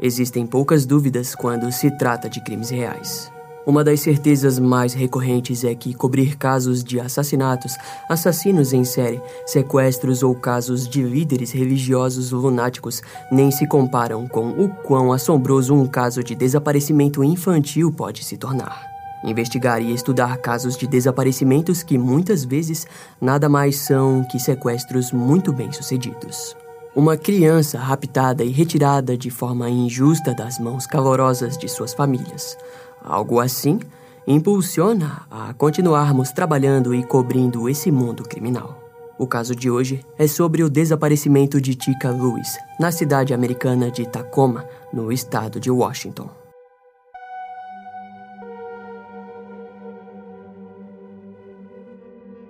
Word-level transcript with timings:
Existem 0.00 0.46
poucas 0.46 0.86
dúvidas 0.86 1.34
quando 1.34 1.70
se 1.72 1.90
trata 1.90 2.28
de 2.28 2.40
crimes 2.40 2.70
reais. 2.70 3.30
Uma 3.68 3.84
das 3.84 4.00
certezas 4.00 4.58
mais 4.58 4.94
recorrentes 4.94 5.62
é 5.62 5.74
que 5.74 5.92
cobrir 5.92 6.38
casos 6.38 6.82
de 6.82 6.98
assassinatos, 6.98 7.76
assassinos 8.08 8.72
em 8.72 8.82
série, 8.82 9.20
sequestros 9.44 10.22
ou 10.22 10.34
casos 10.34 10.88
de 10.88 11.02
líderes 11.02 11.50
religiosos 11.50 12.30
lunáticos 12.30 13.02
nem 13.30 13.50
se 13.50 13.66
comparam 13.66 14.26
com 14.26 14.48
o 14.52 14.70
quão 14.70 15.12
assombroso 15.12 15.74
um 15.74 15.86
caso 15.86 16.24
de 16.24 16.34
desaparecimento 16.34 17.22
infantil 17.22 17.92
pode 17.92 18.24
se 18.24 18.38
tornar. 18.38 18.86
Investigar 19.22 19.82
e 19.82 19.92
estudar 19.92 20.38
casos 20.38 20.76
de 20.76 20.86
desaparecimentos 20.86 21.82
que 21.82 21.98
muitas 21.98 22.44
vezes 22.44 22.86
nada 23.20 23.50
mais 23.50 23.76
são 23.80 24.24
que 24.30 24.38
sequestros 24.38 25.12
muito 25.12 25.52
bem 25.52 25.70
sucedidos. 25.72 26.56
Uma 26.96 27.16
criança 27.16 27.78
raptada 27.78 28.42
e 28.42 28.50
retirada 28.50 29.16
de 29.16 29.30
forma 29.30 29.68
injusta 29.68 30.34
das 30.34 30.58
mãos 30.58 30.86
calorosas 30.86 31.56
de 31.56 31.68
suas 31.68 31.94
famílias 31.94 32.56
Algo 33.02 33.40
assim 33.40 33.80
impulsiona 34.26 35.22
a 35.30 35.54
continuarmos 35.54 36.30
trabalhando 36.32 36.94
e 36.94 37.02
cobrindo 37.02 37.68
esse 37.68 37.90
mundo 37.90 38.22
criminal. 38.22 38.78
O 39.18 39.26
caso 39.26 39.54
de 39.54 39.70
hoje 39.70 40.04
é 40.18 40.26
sobre 40.26 40.62
o 40.62 40.68
desaparecimento 40.68 41.60
de 41.60 41.74
Tika 41.74 42.10
Lewis, 42.10 42.56
na 42.78 42.92
cidade 42.92 43.32
americana 43.32 43.90
de 43.90 44.06
Tacoma, 44.06 44.64
no 44.92 45.10
estado 45.10 45.58
de 45.58 45.70
Washington. 45.70 46.37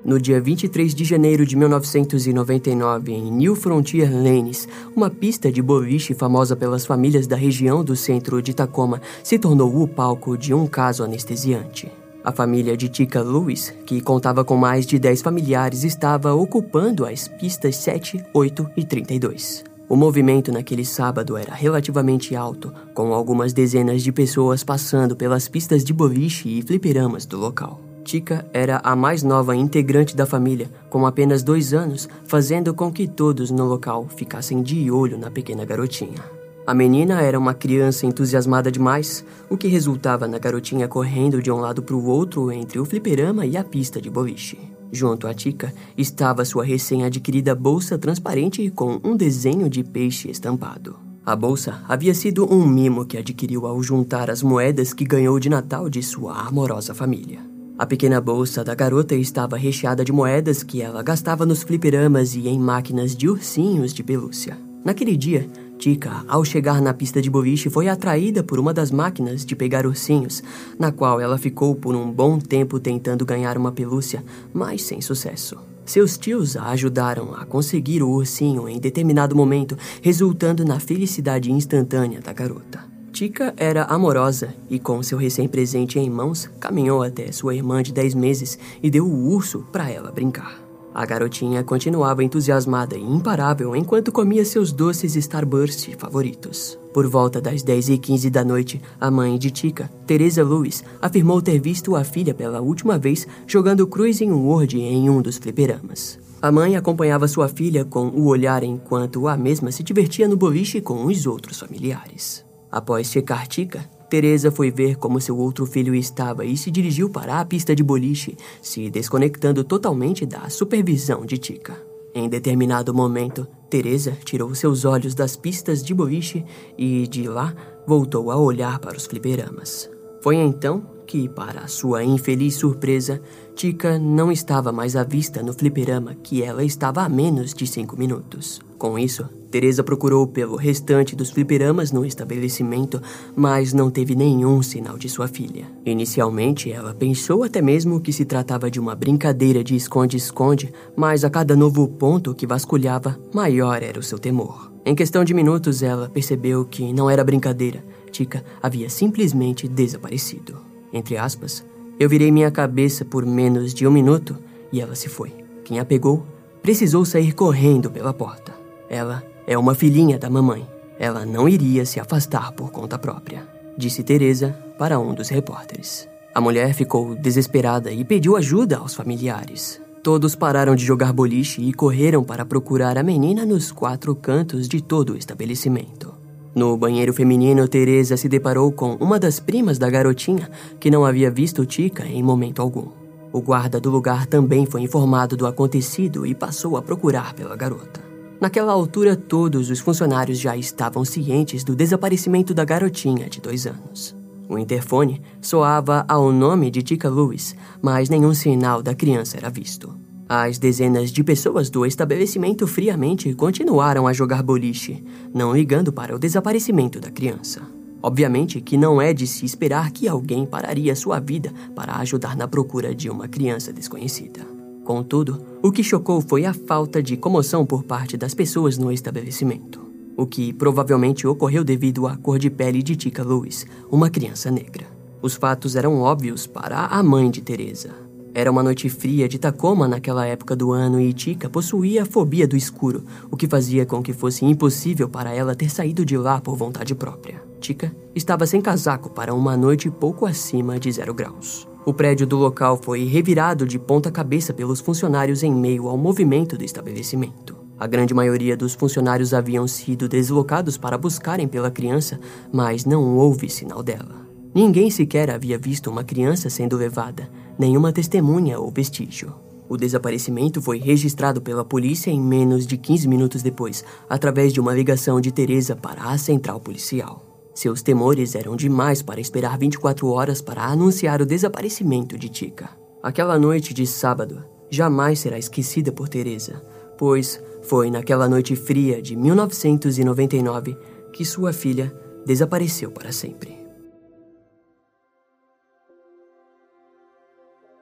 No 0.09 0.19
dia 0.19 0.41
23 0.41 0.95
de 0.95 1.05
janeiro 1.05 1.45
de 1.45 1.55
1999, 1.55 3.12
em 3.12 3.30
New 3.30 3.55
Frontier 3.55 4.11
Lanes, 4.11 4.67
uma 4.97 5.11
pista 5.11 5.53
de 5.53 5.61
boliche 5.61 6.15
famosa 6.15 6.57
pelas 6.57 6.87
famílias 6.87 7.27
da 7.27 7.37
região 7.37 7.84
do 7.84 7.95
centro 7.95 8.41
de 8.41 8.55
Tacoma 8.55 9.03
se 9.23 9.39
tornou 9.39 9.83
o 9.83 9.87
palco 9.87 10.39
de 10.39 10.55
um 10.55 10.67
caso 10.67 11.05
anestesiante. 11.05 11.92
A 12.25 12.33
família 12.33 12.75
de 12.75 12.89
Tika 12.89 13.20
Lewis, 13.20 13.75
que 13.84 14.00
contava 14.00 14.42
com 14.42 14.56
mais 14.56 14.87
de 14.87 14.98
10 14.98 15.20
familiares, 15.20 15.84
estava 15.84 16.33
ocupando 16.33 17.05
as 17.05 17.28
pistas 17.28 17.77
7, 17.77 18.25
8 18.33 18.70
e 18.78 18.84
32. 18.84 19.62
O 19.91 19.95
movimento 19.95 20.50
naquele 20.50 20.87
sábado 20.87 21.37
era 21.37 21.53
relativamente 21.53 22.34
alto, 22.34 22.72
com 22.95 23.12
algumas 23.12 23.53
dezenas 23.53 24.03
de 24.03 24.11
pessoas 24.11 24.65
passando 24.65 25.15
pelas 25.15 25.48
pistas 25.48 25.84
de 25.84 25.93
boliche 25.93 26.48
e 26.48 26.62
fliperamas 26.62 27.27
do 27.27 27.37
local. 27.37 27.88
Tika 28.09 28.47
era 28.55 28.81
a 28.83 28.97
mais 28.97 29.23
nova 29.23 29.55
integrante 29.55 30.17
da 30.17 30.25
família, 30.25 30.70
com 30.89 31.05
apenas 31.05 31.42
dois 31.42 31.75
anos, 31.75 32.09
fazendo 32.25 32.73
com 32.73 32.91
que 32.91 33.06
todos 33.06 33.50
no 33.50 33.67
local 33.67 34.09
ficassem 34.09 34.62
de 34.62 34.91
olho 34.91 35.19
na 35.19 35.31
pequena 35.31 35.62
garotinha. 35.62 36.25
A 36.67 36.73
menina 36.73 37.20
era 37.20 37.39
uma 37.39 37.53
criança 37.53 38.06
entusiasmada 38.06 38.73
demais, 38.73 39.23
o 39.50 39.59
que 39.59 39.69
resultava 39.69 40.27
na 40.27 40.39
garotinha 40.39 40.89
correndo 40.89 41.42
de 41.42 41.50
um 41.50 41.56
lado 41.56 41.83
para 41.83 41.95
o 41.95 42.06
outro 42.06 42.50
entre 42.50 42.78
o 42.78 42.84
fliperama 42.87 43.45
e 43.45 43.59
a 43.59 43.62
pista 43.62 44.00
de 44.00 44.09
boliche. 44.09 44.59
Junto 44.91 45.27
a 45.27 45.34
Tika 45.34 45.70
estava 45.95 46.47
sua 46.47 46.65
recém-adquirida 46.65 47.55
bolsa 47.55 47.98
transparente 47.98 48.70
com 48.70 48.98
um 49.05 49.15
desenho 49.15 49.69
de 49.69 49.84
peixe 49.84 50.31
estampado. 50.31 50.97
A 51.27 51.37
bolsa 51.37 51.83
havia 51.87 52.15
sido 52.15 52.50
um 52.50 52.67
mimo 52.67 53.05
que 53.05 53.19
adquiriu 53.19 53.67
ao 53.67 53.83
juntar 53.83 54.31
as 54.31 54.43
moedas 54.43 54.95
que 54.95 55.05
ganhou 55.05 55.39
de 55.39 55.50
Natal 55.50 55.91
de 55.91 56.03
sua 56.03 56.41
amorosa 56.41 56.95
família. 56.95 57.47
A 57.79 57.87
pequena 57.87 58.21
bolsa 58.21 58.65
da 58.65 58.75
garota 58.75 59.15
estava 59.15 59.57
recheada 59.57 60.05
de 60.05 60.11
moedas 60.11 60.65
que 60.65 60.83
ela 60.83 61.01
gastava 61.01 61.47
nos 61.47 61.62
fliperamas 61.62 62.34
e 62.34 62.48
em 62.48 62.59
máquinas 62.59 63.17
de 63.17 63.29
ursinhos 63.29 63.95
de 63.95 64.03
pelúcia. 64.03 64.59
Naquele 64.84 65.17
dia, 65.17 65.48
Tika, 65.79 66.25
ao 66.27 66.45
chegar 66.45 66.83
na 66.83 66.93
pista 66.93 67.23
de 67.23 67.31
boliche, 67.31 67.71
foi 67.71 67.89
atraída 67.89 68.43
por 68.43 68.59
uma 68.59 68.75
das 68.75 68.91
máquinas 68.91 69.47
de 69.47 69.55
pegar 69.55 69.87
ursinhos, 69.87 70.43
na 70.77 70.91
qual 70.91 71.21
ela 71.21 71.38
ficou 71.38 71.72
por 71.72 71.94
um 71.94 72.11
bom 72.11 72.41
tempo 72.41 72.81
tentando 72.81 73.25
ganhar 73.25 73.56
uma 73.56 73.71
pelúcia, 73.71 74.25
mas 74.53 74.83
sem 74.83 75.00
sucesso. 75.00 75.56
Seus 75.84 76.19
tios 76.19 76.56
a 76.56 76.71
ajudaram 76.71 77.33
a 77.33 77.47
conseguir 77.47 78.03
o 78.03 78.11
ursinho 78.11 78.69
em 78.69 78.81
determinado 78.81 79.37
momento, 79.37 79.78
resultando 80.03 80.65
na 80.65 80.81
felicidade 80.81 81.53
instantânea 81.53 82.21
da 82.21 82.33
garota. 82.33 82.97
Tika 83.12 83.54
era 83.56 83.84
amorosa 83.84 84.54
e, 84.69 84.78
com 84.78 85.02
seu 85.02 85.19
recém-presente 85.19 85.98
em 85.98 86.08
mãos, 86.08 86.48
caminhou 86.60 87.02
até 87.02 87.32
sua 87.32 87.54
irmã 87.54 87.82
de 87.82 87.92
10 87.92 88.14
meses 88.14 88.58
e 88.82 88.91
deu 88.91 89.06
o 89.06 89.32
urso 89.32 89.64
para 89.72 89.91
ela 89.91 90.12
brincar. 90.12 90.69
A 90.94 91.06
garotinha 91.06 91.62
continuava 91.62 92.24
entusiasmada 92.24 92.96
e 92.96 93.02
imparável 93.02 93.76
enquanto 93.76 94.10
comia 94.10 94.44
seus 94.44 94.72
doces 94.72 95.14
Starburst 95.14 95.94
favoritos. 95.96 96.78
Por 96.92 97.06
volta 97.06 97.41
das 97.41 97.62
10 97.62 97.91
e 97.91 97.98
15 97.98 98.30
da 98.30 98.44
noite, 98.44 98.80
a 99.00 99.10
mãe 99.10 99.38
de 99.38 99.50
Tika, 99.50 99.90
Teresa 100.06 100.42
Lewis, 100.42 100.82
afirmou 101.00 101.40
ter 101.40 101.60
visto 101.60 101.94
a 101.94 102.02
filha 102.02 102.34
pela 102.34 102.60
última 102.60 102.98
vez 102.98 103.26
jogando 103.46 103.86
Cruising 103.86 104.32
World 104.32 104.76
em 104.80 105.08
um 105.08 105.22
dos 105.22 105.36
fliperamas. 105.36 106.19
A 106.40 106.50
mãe 106.50 106.76
acompanhava 106.76 107.28
sua 107.28 107.48
filha 107.48 107.84
com 107.84 108.08
o 108.08 108.26
olhar 108.26 108.62
enquanto 108.64 109.28
a 109.28 109.36
mesma 109.36 109.70
se 109.70 109.82
divertia 109.82 110.26
no 110.26 110.36
boliche 110.36 110.80
com 110.80 111.04
os 111.04 111.26
outros 111.26 111.60
familiares. 111.60 112.47
Após 112.71 113.09
checar 113.09 113.47
Tika, 113.47 113.89
Teresa 114.09 114.51
foi 114.51 114.71
ver 114.71 114.97
como 114.97 115.21
seu 115.21 115.37
outro 115.37 115.67
filho 115.67 115.95
estava 115.95 116.45
e 116.45 116.56
se 116.56 116.71
dirigiu 116.71 117.11
para 117.11 117.41
a 117.41 117.45
pista 117.45 117.75
de 117.75 117.83
boliche, 117.83 118.37
se 118.62 118.91
desconectando 118.91 119.62
totalmente 119.62 120.25
da 120.25 120.49
supervisão 120.49 121.27
de 121.27 121.39
Tika. 121.39 121.77
Em 122.15 122.29
determinado 122.29 122.95
momento, 122.95 123.47
Teresa 123.69 124.17
tirou 124.25 124.55
seus 124.55 124.84
olhos 124.84 125.15
das 125.15 125.37
pistas 125.37 125.83
de 125.83 125.93
boliche 125.93 126.45
e, 126.77 127.06
de 127.06 127.29
lá, 127.29 127.55
voltou 127.87 128.31
a 128.31 128.37
olhar 128.37 128.79
para 128.79 128.97
os 128.97 129.06
fliperamas. 129.06 129.91
Foi 130.23 130.37
então 130.37 130.97
que, 131.08 131.26
para 131.26 131.66
sua 131.66 132.04
infeliz 132.04 132.56
surpresa, 132.56 133.19
Tika 133.56 133.98
não 133.98 134.30
estava 134.30 134.70
mais 134.70 134.94
à 134.94 135.02
vista 135.02 135.42
no 135.42 135.54
fliperama 135.54 136.14
que 136.22 136.42
ela 136.42 136.62
estava 136.62 137.02
a 137.02 137.08
menos 137.08 137.54
de 137.54 137.66
cinco 137.66 137.98
minutos. 137.98 138.60
Com 138.76 138.98
isso, 138.98 139.26
Teresa 139.50 139.82
procurou 139.82 140.26
pelo 140.26 140.54
restante 140.54 141.16
dos 141.16 141.30
fliperamas 141.30 141.91
no 141.91 142.04
estabelecimento, 142.04 143.00
mas 143.34 143.72
não 143.72 143.91
teve 143.91 144.14
nenhum 144.14 144.62
sinal 144.62 144.98
de 144.98 145.08
sua 145.08 145.26
filha. 145.26 145.64
Inicialmente, 145.84 146.70
ela 146.70 146.92
pensou 146.92 147.42
até 147.42 147.62
mesmo 147.62 148.02
que 148.02 148.12
se 148.12 148.26
tratava 148.26 148.70
de 148.70 148.78
uma 148.78 148.94
brincadeira 148.94 149.64
de 149.64 149.75
esconde-esconde, 149.75 150.70
mas 150.94 151.25
a 151.25 151.30
cada 151.30 151.56
novo 151.56 151.88
ponto 151.88 152.34
que 152.34 152.46
vasculhava, 152.46 153.19
maior 153.32 153.82
era 153.82 153.98
o 153.98 154.02
seu 154.02 154.19
temor. 154.19 154.70
Em 154.84 154.94
questão 154.94 155.25
de 155.25 155.32
minutos, 155.32 155.82
ela 155.82 156.10
percebeu 156.10 156.66
que 156.66 156.92
não 156.92 157.08
era 157.08 157.25
brincadeira. 157.25 157.82
Tika 158.12 158.44
havia 158.62 158.90
simplesmente 158.90 159.66
desaparecido. 159.66 160.68
Entre 160.93 161.16
aspas, 161.16 161.65
eu 161.99 162.09
virei 162.09 162.31
minha 162.31 162.50
cabeça 162.50 163.04
por 163.04 163.26
menos 163.26 163.75
de 163.75 163.87
um 163.87 163.91
minuto 163.91 164.37
e 164.72 164.81
ela 164.81 164.94
se 164.94 165.09
foi. 165.09 165.32
Quem 165.65 165.78
a 165.78 165.84
pegou 165.84 166.25
precisou 166.62 167.04
sair 167.04 167.32
correndo 167.32 167.91
pela 167.91 168.15
porta. 168.15 168.54
Ela 168.88 169.22
é 169.47 169.56
uma 169.56 169.75
filhinha 169.75 170.19
da 170.19 170.31
mamãe. 170.31 170.66
Ela 170.99 171.25
não 171.25 171.49
iria 171.49 171.84
se 171.87 172.00
afastar 172.00 172.53
por 172.53 172.71
conta 172.71 172.99
própria, 172.99 173.47
disse 173.76 174.03
Teresa 174.03 174.56
para 174.78 174.99
um 174.99 175.15
dos 175.15 175.28
repórteres. 175.28 176.09
A 176.34 176.41
mulher 176.41 176.75
ficou 176.75 177.15
desesperada 177.15 177.91
e 177.91 178.05
pediu 178.05 178.37
ajuda 178.37 178.78
aos 178.78 178.94
familiares. 178.94 179.81
Todos 180.03 180.34
pararam 180.34 180.75
de 180.75 180.84
jogar 180.84 181.12
boliche 181.12 181.62
e 181.62 181.72
correram 181.72 182.22
para 182.22 182.44
procurar 182.44 182.97
a 182.97 183.03
menina 183.03 183.44
nos 183.44 183.72
quatro 183.72 184.15
cantos 184.15 184.69
de 184.69 184.81
todo 184.81 185.15
o 185.15 185.16
estabelecimento. 185.16 186.18
No 186.54 186.76
banheiro 186.76 187.12
feminino, 187.12 187.69
Teresa 187.69 188.16
se 188.16 188.28
deparou 188.28 188.72
com 188.72 188.94
uma 188.97 189.19
das 189.19 189.38
primas 189.38 189.78
da 189.78 189.88
garotinha 189.88 190.50
que 190.81 190.91
não 190.91 191.04
havia 191.04 191.31
visto 191.31 191.66
Tika 191.66 192.06
em 192.06 192.22
momento 192.22 192.60
algum. 192.60 192.88
O 193.32 193.41
guarda 193.41 193.78
do 193.78 193.91
lugar 193.91 194.26
também 194.26 194.64
foi 194.64 194.81
informado 194.81 195.37
do 195.37 195.47
acontecido 195.47 196.25
e 196.25 196.34
passou 196.34 196.76
a 196.76 196.82
procurar 196.82 197.34
pela 197.34 197.54
garota. 197.54 198.03
Naquela 198.41 198.72
altura, 198.72 199.16
todos 199.16 199.69
os 199.69 199.81
funcionários 199.81 200.38
já 200.38 200.56
estavam 200.56 201.05
cientes 201.05 201.64
do 201.64 201.75
desaparecimento 201.75 202.55
da 202.55 202.64
garotinha 202.64 203.28
de 203.28 203.40
dois 203.40 203.67
anos. 203.67 204.17
O 204.49 204.58
interfone 204.58 205.20
soava 205.43 206.06
ao 206.08 206.32
nome 206.32 206.70
de 206.70 206.82
Tika 206.82 207.11
Lewis, 207.11 207.55
mas 207.82 208.08
nenhum 208.08 208.32
sinal 208.32 208.82
da 208.82 208.94
criança 208.94 209.37
era 209.37 209.50
visto. 209.50 210.07
As 210.28 210.58
dezenas 210.58 211.10
de 211.10 211.25
pessoas 211.25 211.70
do 211.70 211.86
estabelecimento 211.86 212.66
friamente 212.66 213.32
continuaram 213.32 214.06
a 214.06 214.12
jogar 214.12 214.42
boliche, 214.42 215.02
não 215.32 215.56
ligando 215.56 215.90
para 215.90 216.14
o 216.14 216.19
desaparecimento 216.19 217.00
da 217.00 217.10
criança. 217.10 217.62
Obviamente 218.02 218.60
que 218.60 218.76
não 218.76 219.00
é 219.00 219.14
de 219.14 219.26
se 219.26 219.46
esperar 219.46 219.90
que 219.90 220.06
alguém 220.06 220.44
pararia 220.44 220.94
sua 220.94 221.19
vida 221.19 221.50
para 221.75 221.96
ajudar 221.96 222.36
na 222.36 222.46
procura 222.46 222.94
de 222.94 223.08
uma 223.08 223.26
criança 223.26 223.72
desconhecida. 223.72 224.40
Contudo, 224.84 225.42
o 225.62 225.72
que 225.72 225.82
chocou 225.82 226.20
foi 226.20 226.44
a 226.44 226.52
falta 226.52 227.02
de 227.02 227.16
comoção 227.16 227.64
por 227.64 227.82
parte 227.82 228.19
das 228.19 228.34
pessoas 228.34 228.76
no 228.76 228.92
estabelecimento, 228.92 229.80
o 230.14 230.26
que 230.26 230.52
provavelmente 230.52 231.26
ocorreu 231.26 231.64
devido 231.64 232.06
à 232.06 232.19
cor 232.19 232.38
de 232.38 232.50
pele 232.50 232.82
de 232.82 232.96
Tika 232.96 233.25
Lewis, 233.25 233.66
uma 233.90 234.10
criança 234.10 234.50
negra. 234.50 234.86
Os 235.22 235.34
fatos 235.34 235.75
eram 235.75 236.00
óbvios 236.00 236.46
para 236.46 236.84
a 236.84 237.02
mãe 237.02 237.30
de 237.30 237.40
Teresa. 237.40 238.07
Era 238.34 238.50
uma 238.50 238.62
noite 238.62 238.88
fria 238.88 239.28
de 239.28 239.38
Tacoma 239.38 239.88
naquela 239.88 240.26
época 240.26 240.54
do 240.54 240.72
ano 240.72 241.00
e 241.00 241.12
Tika 241.12 241.48
possuía 241.48 242.02
a 242.02 242.06
fobia 242.06 242.46
do 242.46 242.56
escuro, 242.56 243.02
o 243.30 243.36
que 243.36 243.48
fazia 243.48 243.84
com 243.84 244.02
que 244.02 244.12
fosse 244.12 244.44
impossível 244.44 245.08
para 245.08 245.34
ela 245.34 245.54
ter 245.54 245.70
saído 245.70 246.04
de 246.04 246.16
lá 246.16 246.40
por 246.40 246.56
vontade 246.56 246.94
própria. 246.94 247.42
Tika 247.60 247.94
estava 248.14 248.46
sem 248.46 248.60
casaco 248.60 249.10
para 249.10 249.34
uma 249.34 249.56
noite 249.56 249.90
pouco 249.90 250.26
acima 250.26 250.78
de 250.78 250.92
zero 250.92 251.12
graus. 251.12 251.66
O 251.84 251.92
prédio 251.92 252.26
do 252.26 252.36
local 252.36 252.78
foi 252.80 253.04
revirado 253.04 253.66
de 253.66 253.78
ponta 253.78 254.10
cabeça 254.10 254.52
pelos 254.52 254.78
funcionários 254.78 255.42
em 255.42 255.52
meio 255.52 255.88
ao 255.88 255.96
movimento 255.96 256.56
do 256.56 256.64
estabelecimento. 256.64 257.56
A 257.78 257.86
grande 257.86 258.12
maioria 258.12 258.56
dos 258.56 258.75
funcionários 258.75 259.32
haviam 259.32 259.66
sido 259.66 260.08
deslocados 260.08 260.76
para 260.76 260.98
buscarem 260.98 261.48
pela 261.48 261.70
criança, 261.70 262.20
mas 262.52 262.84
não 262.84 263.16
houve 263.16 263.48
sinal 263.48 263.82
dela. 263.82 264.28
Ninguém 264.54 264.90
sequer 264.90 265.30
havia 265.30 265.56
visto 265.56 265.88
uma 265.88 266.02
criança 266.02 266.50
sendo 266.50 266.76
levada, 266.76 267.30
nenhuma 267.58 267.93
testemunha 267.93 268.58
ou 268.58 268.70
vestígio. 268.70 269.34
O 269.69 269.76
desaparecimento 269.76 270.62
foi 270.62 270.78
registrado 270.78 271.43
pela 271.43 271.64
polícia 271.64 272.10
em 272.10 272.20
menos 272.20 272.66
de 272.66 272.78
15 272.78 273.06
minutos 273.06 273.43
depois, 273.43 273.84
através 274.08 274.52
de 274.52 274.60
uma 274.60 274.72
ligação 274.72 275.20
de 275.20 275.31
Teresa 275.31 275.76
para 275.76 276.05
a 276.05 276.16
central 276.16 276.58
policial. 276.58 277.25
Seus 277.55 277.82
temores 277.82 278.34
eram 278.34 278.56
demais 278.56 279.02
para 279.02 279.20
esperar 279.20 279.58
24 279.58 280.08
horas 280.08 280.40
para 280.40 280.64
anunciar 280.64 281.20
o 281.20 281.26
desaparecimento 281.26 282.16
de 282.16 282.28
Tika. 282.28 282.70
Aquela 283.02 283.38
noite 283.38 283.75
de 283.75 283.87
sábado 283.87 284.44
jamais 284.70 285.19
será 285.19 285.38
esquecida 285.38 285.90
por 285.93 286.08
Teresa, 286.08 286.62
pois 286.96 287.43
foi 287.62 287.90
naquela 287.90 288.28
noite 288.28 288.54
fria 288.56 289.02
de 289.02 289.16
1999 289.16 290.76
que 291.12 291.25
sua 291.25 291.52
filha 291.52 291.93
desapareceu 292.25 292.90
para 292.90 293.12
sempre. 293.12 293.57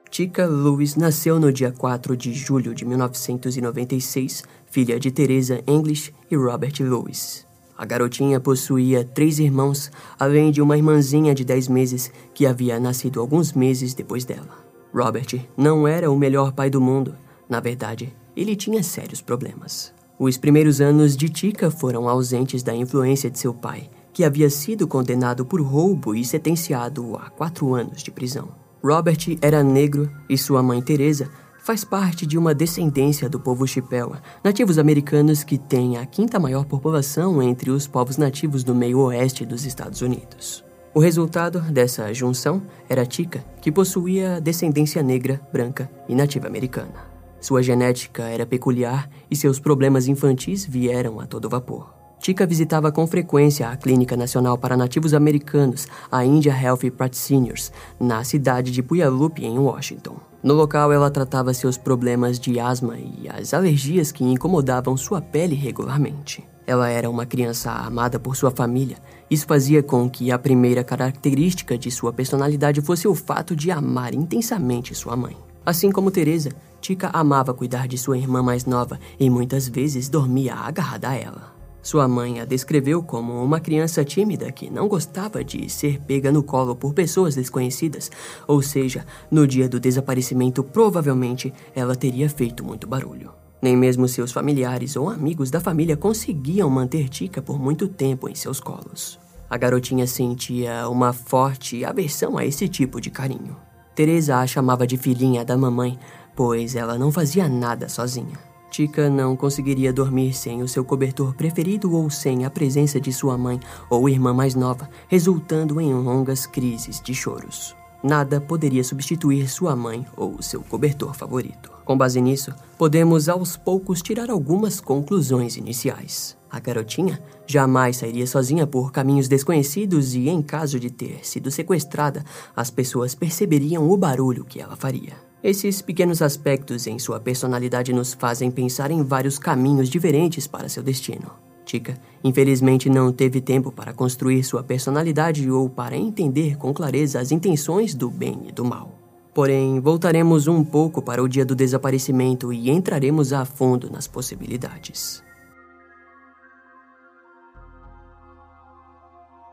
Tika 0.09 0.45
Lewis 0.45 0.95
nasceu 0.95 1.39
no 1.39 1.51
dia 1.51 1.71
4 1.71 2.15
de 2.15 2.33
julho 2.33 2.73
de 2.73 2.85
1996, 2.85 4.43
filha 4.65 4.99
de 4.99 5.11
Teresa 5.11 5.61
English 5.67 6.13
e 6.31 6.35
Robert 6.35 6.73
Lewis. 6.79 7.45
A 7.77 7.85
garotinha 7.85 8.39
possuía 8.39 9.03
três 9.03 9.37
irmãos, 9.37 9.91
além 10.17 10.49
de 10.49 10.61
uma 10.61 10.77
irmãzinha 10.77 11.35
de 11.35 11.43
10 11.45 11.67
meses 11.67 12.11
que 12.33 12.47
havia 12.47 12.79
nascido 12.79 13.19
alguns 13.19 13.53
meses 13.53 13.93
depois 13.93 14.25
dela. 14.25 14.65
Robert 14.93 15.45
não 15.55 15.87
era 15.87 16.09
o 16.09 16.17
melhor 16.17 16.53
pai 16.53 16.69
do 16.69 16.81
mundo. 16.81 17.13
Na 17.47 17.59
verdade, 17.59 18.15
ele 18.35 18.55
tinha 18.55 18.81
sérios 18.81 19.21
problemas. 19.21 19.93
Os 20.17 20.37
primeiros 20.37 20.81
anos 20.81 21.15
de 21.15 21.29
Tika 21.29 21.69
foram 21.69 22.09
ausentes 22.09 22.63
da 22.63 22.73
influência 22.73 23.29
de 23.29 23.37
seu 23.37 23.53
pai, 23.53 23.89
que 24.11 24.23
havia 24.23 24.49
sido 24.49 24.87
condenado 24.87 25.45
por 25.45 25.61
roubo 25.61 26.15
e 26.15 26.25
sentenciado 26.25 27.15
a 27.17 27.29
quatro 27.29 27.75
anos 27.75 28.01
de 28.01 28.09
prisão. 28.09 28.66
Robert 28.83 29.37
era 29.41 29.63
negro 29.63 30.09
e 30.29 30.37
sua 30.37 30.61
mãe 30.61 30.81
Teresa 30.81 31.29
faz 31.59 31.83
parte 31.83 32.25
de 32.25 32.37
uma 32.37 32.53
descendência 32.53 33.27
do 33.27 33.39
povo 33.39 33.67
Chippewa, 33.67 34.21
nativos 34.43 34.77
americanos 34.77 35.43
que 35.43 35.57
têm 35.57 35.97
a 35.97 36.05
quinta 36.05 36.39
maior 36.39 36.65
população 36.65 37.43
entre 37.43 37.69
os 37.69 37.87
povos 37.87 38.17
nativos 38.17 38.63
do 38.63 38.73
meio 38.73 38.99
oeste 38.99 39.45
dos 39.45 39.65
Estados 39.65 40.01
Unidos. 40.01 40.63
O 40.93 40.99
resultado 40.99 41.59
dessa 41.59 42.13
junção 42.13 42.61
era 42.87 43.05
Tika, 43.05 43.43
que 43.61 43.71
possuía 43.71 44.39
descendência 44.39 45.03
negra, 45.03 45.41
branca 45.51 45.91
e 46.07 46.15
nativa 46.15 46.47
americana. 46.47 47.05
Sua 47.41 47.61
genética 47.61 48.23
era 48.23 48.45
peculiar 48.45 49.09
e 49.29 49.35
seus 49.35 49.59
problemas 49.59 50.07
infantis 50.07 50.65
vieram 50.65 51.19
a 51.19 51.27
todo 51.27 51.49
vapor. 51.49 51.96
Tika 52.27 52.45
visitava 52.45 52.91
com 52.91 53.07
frequência 53.07 53.69
a 53.69 53.77
Clínica 53.77 54.17
Nacional 54.17 54.57
para 54.57 54.75
Nativos 54.75 55.13
Americanos, 55.13 55.87
a 56.11 56.25
India 56.25 56.51
Health 56.51 56.91
Practitioners, 56.97 57.71
na 57.97 58.21
cidade 58.25 58.69
de 58.69 58.83
Puyallup, 58.83 59.39
em 59.39 59.57
Washington. 59.57 60.17
No 60.43 60.53
local, 60.53 60.91
ela 60.91 61.09
tratava 61.09 61.53
seus 61.53 61.77
problemas 61.77 62.37
de 62.37 62.59
asma 62.59 62.97
e 62.97 63.29
as 63.29 63.53
alergias 63.53 64.11
que 64.11 64.25
incomodavam 64.25 64.97
sua 64.97 65.21
pele 65.21 65.55
regularmente. 65.55 66.45
Ela 66.67 66.89
era 66.89 67.09
uma 67.09 67.25
criança 67.25 67.71
amada 67.71 68.19
por 68.19 68.35
sua 68.35 68.51
família. 68.51 68.97
Isso 69.31 69.45
fazia 69.45 69.81
com 69.81 70.09
que 70.09 70.29
a 70.29 70.37
primeira 70.37 70.83
característica 70.83 71.77
de 71.77 71.89
sua 71.89 72.11
personalidade 72.11 72.81
fosse 72.81 73.07
o 73.07 73.15
fato 73.15 73.55
de 73.55 73.71
amar 73.71 74.13
intensamente 74.13 74.93
sua 74.93 75.15
mãe. 75.15 75.37
Assim 75.65 75.93
como 75.93 76.11
Teresa, 76.11 76.49
Tika 76.81 77.09
amava 77.13 77.53
cuidar 77.53 77.87
de 77.87 77.97
sua 77.97 78.17
irmã 78.17 78.43
mais 78.43 78.65
nova 78.65 78.99
e 79.17 79.29
muitas 79.29 79.69
vezes 79.69 80.09
dormia 80.09 80.55
agarrada 80.55 81.07
a 81.07 81.15
ela. 81.15 81.56
Sua 81.87 82.05
mãe 82.05 82.41
a 82.41 82.43
descreveu 82.43 83.01
como 83.01 83.41
uma 83.41 83.61
criança 83.61 84.03
tímida 84.03 84.51
que 84.51 84.69
não 84.69 84.89
gostava 84.89 85.41
de 85.41 85.69
ser 85.69 86.01
pega 86.01 86.33
no 86.33 86.43
colo 86.43 86.75
por 86.75 86.93
pessoas 86.93 87.33
desconhecidas, 87.33 88.11
ou 88.45 88.61
seja, 88.61 89.05
no 89.31 89.47
dia 89.47 89.69
do 89.69 89.79
desaparecimento, 89.79 90.61
provavelmente 90.65 91.53
ela 91.73 91.95
teria 91.95 92.29
feito 92.29 92.61
muito 92.61 92.85
barulho. 92.85 93.31
Nem 93.61 93.77
mesmo 93.77 94.05
seus 94.05 94.33
familiares 94.33 94.97
ou 94.97 95.09
amigos 95.09 95.49
da 95.49 95.61
família 95.61 95.95
conseguiam 95.95 96.69
manter 96.69 97.07
Tika 97.07 97.41
por 97.41 97.57
muito 97.57 97.87
tempo 97.87 98.27
em 98.27 98.35
seus 98.35 98.59
colos. 98.59 99.17
A 99.49 99.55
garotinha 99.55 100.05
sentia 100.05 100.89
uma 100.89 101.13
forte 101.13 101.85
aversão 101.85 102.37
a 102.37 102.45
esse 102.45 102.67
tipo 102.67 102.99
de 102.99 103.09
carinho. 103.09 103.55
Teresa 103.95 104.39
a 104.39 104.45
chamava 104.45 104.85
de 104.85 104.97
filhinha 104.97 105.45
da 105.45 105.55
mamãe, 105.55 105.97
pois 106.35 106.75
ela 106.75 106.97
não 106.97 107.13
fazia 107.13 107.47
nada 107.47 107.87
sozinha. 107.87 108.46
Tika 108.69 109.09
não 109.09 109.35
conseguiria 109.35 109.91
dormir 109.91 110.33
sem 110.33 110.61
o 110.61 110.67
seu 110.67 110.83
cobertor 110.83 111.33
preferido 111.33 111.93
ou 111.93 112.09
sem 112.09 112.45
a 112.45 112.49
presença 112.49 112.99
de 112.99 113.11
sua 113.11 113.37
mãe 113.37 113.59
ou 113.89 114.07
irmã 114.07 114.33
mais 114.33 114.55
nova, 114.55 114.89
resultando 115.07 115.81
em 115.81 115.93
longas 115.93 116.45
crises 116.45 117.01
de 117.01 117.13
choros. 117.13 117.75
Nada 118.03 118.39
poderia 118.39 118.83
substituir 118.83 119.49
sua 119.49 119.75
mãe 119.75 120.05
ou 120.15 120.41
seu 120.41 120.61
cobertor 120.61 121.15
favorito. 121.15 121.71
Com 121.83 121.97
base 121.97 122.21
nisso, 122.21 122.53
podemos 122.77 123.27
aos 123.27 123.57
poucos 123.57 124.01
tirar 124.01 124.29
algumas 124.29 124.79
conclusões 124.79 125.57
iniciais. 125.57 126.36
A 126.49 126.59
garotinha 126.59 127.21
jamais 127.45 127.97
sairia 127.97 128.25
sozinha 128.25 128.65
por 128.65 128.91
caminhos 128.91 129.27
desconhecidos 129.27 130.15
e, 130.15 130.29
em 130.29 130.41
caso 130.41 130.79
de 130.79 130.89
ter 130.89 131.25
sido 131.25 131.51
sequestrada, 131.51 132.23
as 132.55 132.69
pessoas 132.69 133.13
perceberiam 133.13 133.89
o 133.89 133.97
barulho 133.97 134.45
que 134.45 134.61
ela 134.61 134.75
faria. 134.75 135.13
Esses 135.43 135.81
pequenos 135.81 136.21
aspectos 136.21 136.87
em 136.87 136.97
sua 136.97 137.19
personalidade 137.19 137.93
nos 137.93 138.13
fazem 138.13 138.49
pensar 138.49 138.91
em 138.91 139.03
vários 139.03 139.37
caminhos 139.37 139.89
diferentes 139.89 140.47
para 140.47 140.69
seu 140.69 140.81
destino. 140.81 141.31
Tika, 141.63 141.99
infelizmente, 142.23 142.89
não 142.89 143.11
teve 143.11 143.41
tempo 143.41 143.71
para 143.71 143.93
construir 143.93 144.43
sua 144.43 144.63
personalidade 144.63 145.49
ou 145.51 145.69
para 145.69 145.97
entender 145.97 146.57
com 146.57 146.73
clareza 146.73 147.19
as 147.19 147.31
intenções 147.31 147.93
do 147.93 148.09
bem 148.09 148.43
e 148.47 148.51
do 148.51 148.63
mal. 148.63 148.97
Porém, 149.33 149.79
voltaremos 149.79 150.47
um 150.47 150.63
pouco 150.63 151.01
para 151.01 151.21
o 151.21 151.27
dia 151.27 151.45
do 151.45 151.55
desaparecimento 151.55 152.51
e 152.51 152.71
entraremos 152.71 153.33
a 153.33 153.45
fundo 153.45 153.91
nas 153.91 154.07
possibilidades. 154.07 155.26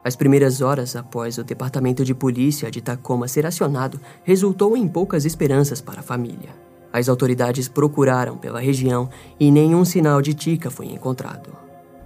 As 0.04 0.14
primeiras 0.14 0.61
horas 0.61 0.94
após 0.94 1.38
o 1.38 1.42
departamento 1.42 2.04
de 2.04 2.14
polícia 2.14 2.70
de 2.70 2.82
Tacoma 2.82 3.26
ser 3.26 3.46
acionado 3.46 3.99
resultou 4.23 4.76
em 4.76 4.87
poucas 4.87 5.25
esperanças 5.25 5.80
para 5.80 6.00
a 6.00 6.02
família. 6.02 6.50
As 6.92 7.08
autoridades 7.08 7.68
procuraram 7.68 8.37
pela 8.37 8.61
região 8.61 9.08
e 9.40 9.50
nenhum 9.50 9.82
sinal 9.82 10.20
de 10.20 10.34
Tika 10.34 10.70
foi 10.70 10.87
encontrado. 10.87 11.56